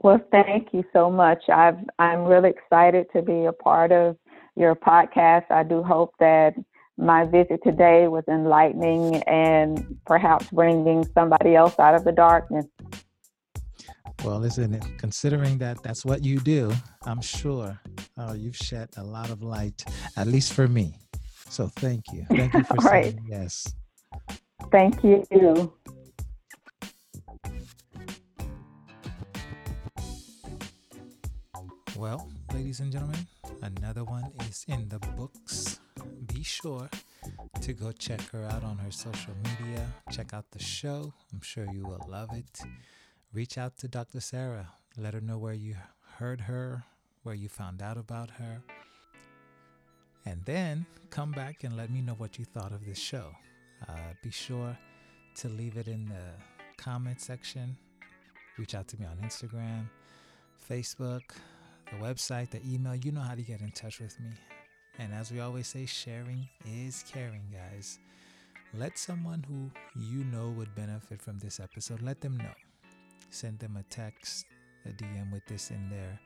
Well, 0.00 0.20
thank 0.30 0.68
you 0.72 0.84
so 0.92 1.10
much. 1.10 1.42
I've, 1.48 1.78
I'm 1.98 2.24
really 2.24 2.50
excited 2.50 3.06
to 3.14 3.22
be 3.22 3.46
a 3.46 3.52
part 3.52 3.92
of 3.92 4.16
your 4.56 4.74
podcast. 4.74 5.50
I 5.50 5.64
do 5.64 5.82
hope 5.82 6.14
that 6.20 6.54
my 6.96 7.24
visit 7.24 7.60
today 7.64 8.08
was 8.08 8.24
enlightening 8.28 9.16
and 9.24 9.98
perhaps 10.06 10.46
bringing 10.50 11.04
somebody 11.14 11.54
else 11.54 11.78
out 11.78 11.94
of 11.94 12.04
the 12.04 12.12
darkness. 12.12 12.66
Well, 14.24 14.40
listen, 14.40 14.80
considering 14.98 15.58
that 15.58 15.82
that's 15.82 16.04
what 16.04 16.24
you 16.24 16.40
do, 16.40 16.72
I'm 17.04 17.20
sure 17.20 17.78
uh, 18.16 18.34
you've 18.36 18.56
shed 18.56 18.88
a 18.96 19.02
lot 19.04 19.30
of 19.30 19.42
light, 19.42 19.84
at 20.16 20.26
least 20.26 20.52
for 20.52 20.66
me. 20.66 20.94
So 21.48 21.68
thank 21.68 22.04
you. 22.12 22.26
Thank 22.28 22.52
you 22.54 22.64
for 22.64 22.74
right. 22.76 23.04
saying 23.04 23.20
yes. 23.28 23.74
Thank 24.70 25.02
you. 25.04 25.24
Well, 31.96 32.30
ladies 32.52 32.80
and 32.80 32.92
gentlemen, 32.92 33.26
another 33.62 34.04
one 34.04 34.30
is 34.48 34.64
in 34.68 34.88
the 34.88 34.98
books. 35.16 35.80
Be 36.26 36.42
sure 36.42 36.88
to 37.60 37.72
go 37.72 37.92
check 37.92 38.20
her 38.30 38.44
out 38.44 38.62
on 38.62 38.78
her 38.78 38.90
social 38.90 39.34
media. 39.42 39.86
Check 40.12 40.32
out 40.32 40.44
the 40.52 40.60
show. 40.62 41.12
I'm 41.32 41.40
sure 41.40 41.66
you 41.72 41.82
will 41.82 42.04
love 42.08 42.30
it. 42.34 42.60
Reach 43.34 43.58
out 43.58 43.76
to 43.78 43.88
Dr. 43.88 44.20
Sarah. 44.20 44.68
Let 44.96 45.12
her 45.12 45.20
know 45.20 45.36
where 45.36 45.52
you 45.52 45.76
heard 46.16 46.40
her, 46.40 46.84
where 47.24 47.34
you 47.34 47.48
found 47.50 47.82
out 47.82 47.98
about 47.98 48.30
her. 48.30 48.62
And 50.24 50.42
then 50.46 50.86
come 51.10 51.32
back 51.32 51.62
and 51.62 51.76
let 51.76 51.90
me 51.90 52.00
know 52.00 52.14
what 52.14 52.38
you 52.38 52.46
thought 52.46 52.72
of 52.72 52.86
this 52.86 52.98
show. 52.98 53.32
Uh, 53.86 53.92
be 54.22 54.30
sure 54.30 54.76
to 55.36 55.48
leave 55.48 55.76
it 55.76 55.88
in 55.88 56.08
the 56.08 56.82
comment 56.82 57.20
section. 57.20 57.76
Reach 58.56 58.74
out 58.74 58.88
to 58.88 59.00
me 59.00 59.06
on 59.06 59.18
Instagram, 59.18 59.88
Facebook, 60.68 61.22
the 61.92 61.98
website, 62.02 62.50
the 62.50 62.60
email. 62.66 62.94
You 62.94 63.12
know 63.12 63.20
how 63.20 63.34
to 63.34 63.42
get 63.42 63.60
in 63.60 63.70
touch 63.72 64.00
with 64.00 64.18
me. 64.20 64.30
And 64.98 65.12
as 65.12 65.30
we 65.30 65.40
always 65.40 65.66
say, 65.68 65.84
sharing 65.84 66.48
is 66.64 67.04
caring, 67.12 67.44
guys. 67.52 67.98
Let 68.74 68.98
someone 68.98 69.44
who 69.46 69.70
you 70.00 70.24
know 70.24 70.48
would 70.56 70.74
benefit 70.74 71.20
from 71.20 71.38
this 71.38 71.60
episode, 71.60 72.00
let 72.00 72.22
them 72.22 72.38
know. 72.38 72.54
Send 73.30 73.58
them 73.58 73.76
a 73.76 73.82
text, 73.84 74.46
a 74.86 74.90
DM 74.90 75.32
with 75.32 75.46
this 75.46 75.70
in 75.70 75.88
their 75.90 76.20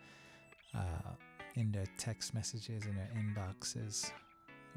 uh, 0.75 1.13
in 1.55 1.71
their 1.73 1.87
text 1.99 2.35
messages, 2.35 2.85
in 2.87 2.95
their 2.95 3.11
inboxes. 3.17 4.11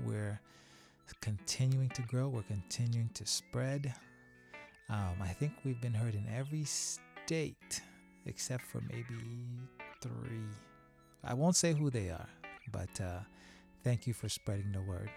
We're 0.04 0.40
continuing 1.22 1.90
to 1.90 2.02
grow. 2.04 2.28
We're 2.28 2.44
continuing 2.44 3.10
to 3.14 3.26
spread. 3.26 3.94
Um, 4.90 5.16
I 5.22 5.30
think 5.30 5.54
we've 5.64 5.80
been 5.82 5.94
heard 5.94 6.16
in 6.16 6.28
every 6.36 6.66
state 6.66 7.82
except 8.26 8.64
for 8.64 8.82
maybe 8.90 9.22
three. 10.02 10.48
I 11.24 11.34
won't 11.34 11.56
say 11.56 11.74
who 11.74 11.90
they 11.90 12.10
are, 12.10 12.30
but 12.72 13.02
uh, 13.02 13.20
thank 13.84 14.08
you 14.08 14.14
for 14.14 14.30
spreading 14.30 14.72
the 14.72 14.82
word. 14.82 15.10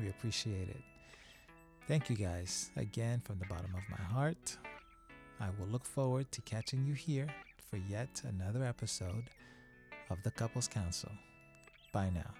We 0.00 0.08
appreciate 0.08 0.68
it. 0.68 0.82
Thank 1.86 2.10
you 2.10 2.16
guys 2.16 2.70
again 2.76 3.20
from 3.20 3.38
the 3.38 3.46
bottom 3.46 3.72
of 3.74 3.82
my 3.88 4.04
heart. 4.04 4.56
I 5.40 5.48
will 5.58 5.66
look 5.66 5.84
forward 5.84 6.30
to 6.32 6.40
catching 6.42 6.86
you 6.86 6.94
here 6.94 7.26
for 7.70 7.76
yet 7.76 8.22
another 8.24 8.64
episode 8.64 9.24
of 10.10 10.22
the 10.22 10.30
Couples 10.30 10.68
Council. 10.68 11.10
Bye 11.92 12.10
now. 12.14 12.30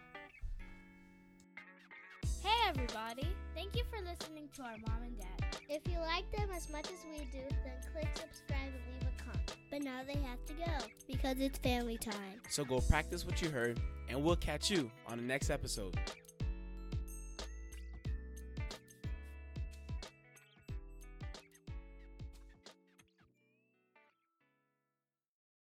Hey 2.42 2.68
everybody! 2.68 3.28
Thank 3.54 3.76
you 3.76 3.82
for 3.90 4.02
listening 4.02 4.48
to 4.54 4.62
our 4.62 4.76
mom 4.86 5.02
and 5.04 5.18
dad. 5.18 5.56
If 5.68 5.82
you 5.90 5.98
like 5.98 6.30
them 6.32 6.48
as 6.54 6.70
much 6.70 6.86
as 6.86 7.04
we 7.10 7.24
do, 7.26 7.44
then 7.64 7.92
click 7.92 8.08
subscribe 8.14 8.58
and 8.62 8.94
leave 8.94 9.12
a 9.18 9.22
comment. 9.22 9.56
But 9.70 9.82
now 9.82 10.00
they 10.06 10.18
have 10.20 10.44
to 10.46 10.54
go 10.54 10.86
because 11.06 11.38
it's 11.38 11.58
family 11.58 11.98
time. 11.98 12.40
So 12.48 12.64
go 12.64 12.80
practice 12.80 13.26
what 13.26 13.42
you 13.42 13.50
heard, 13.50 13.80
and 14.08 14.22
we'll 14.22 14.36
catch 14.36 14.70
you 14.70 14.90
on 15.06 15.18
the 15.18 15.24
next 15.24 15.50
episode. 15.50 15.98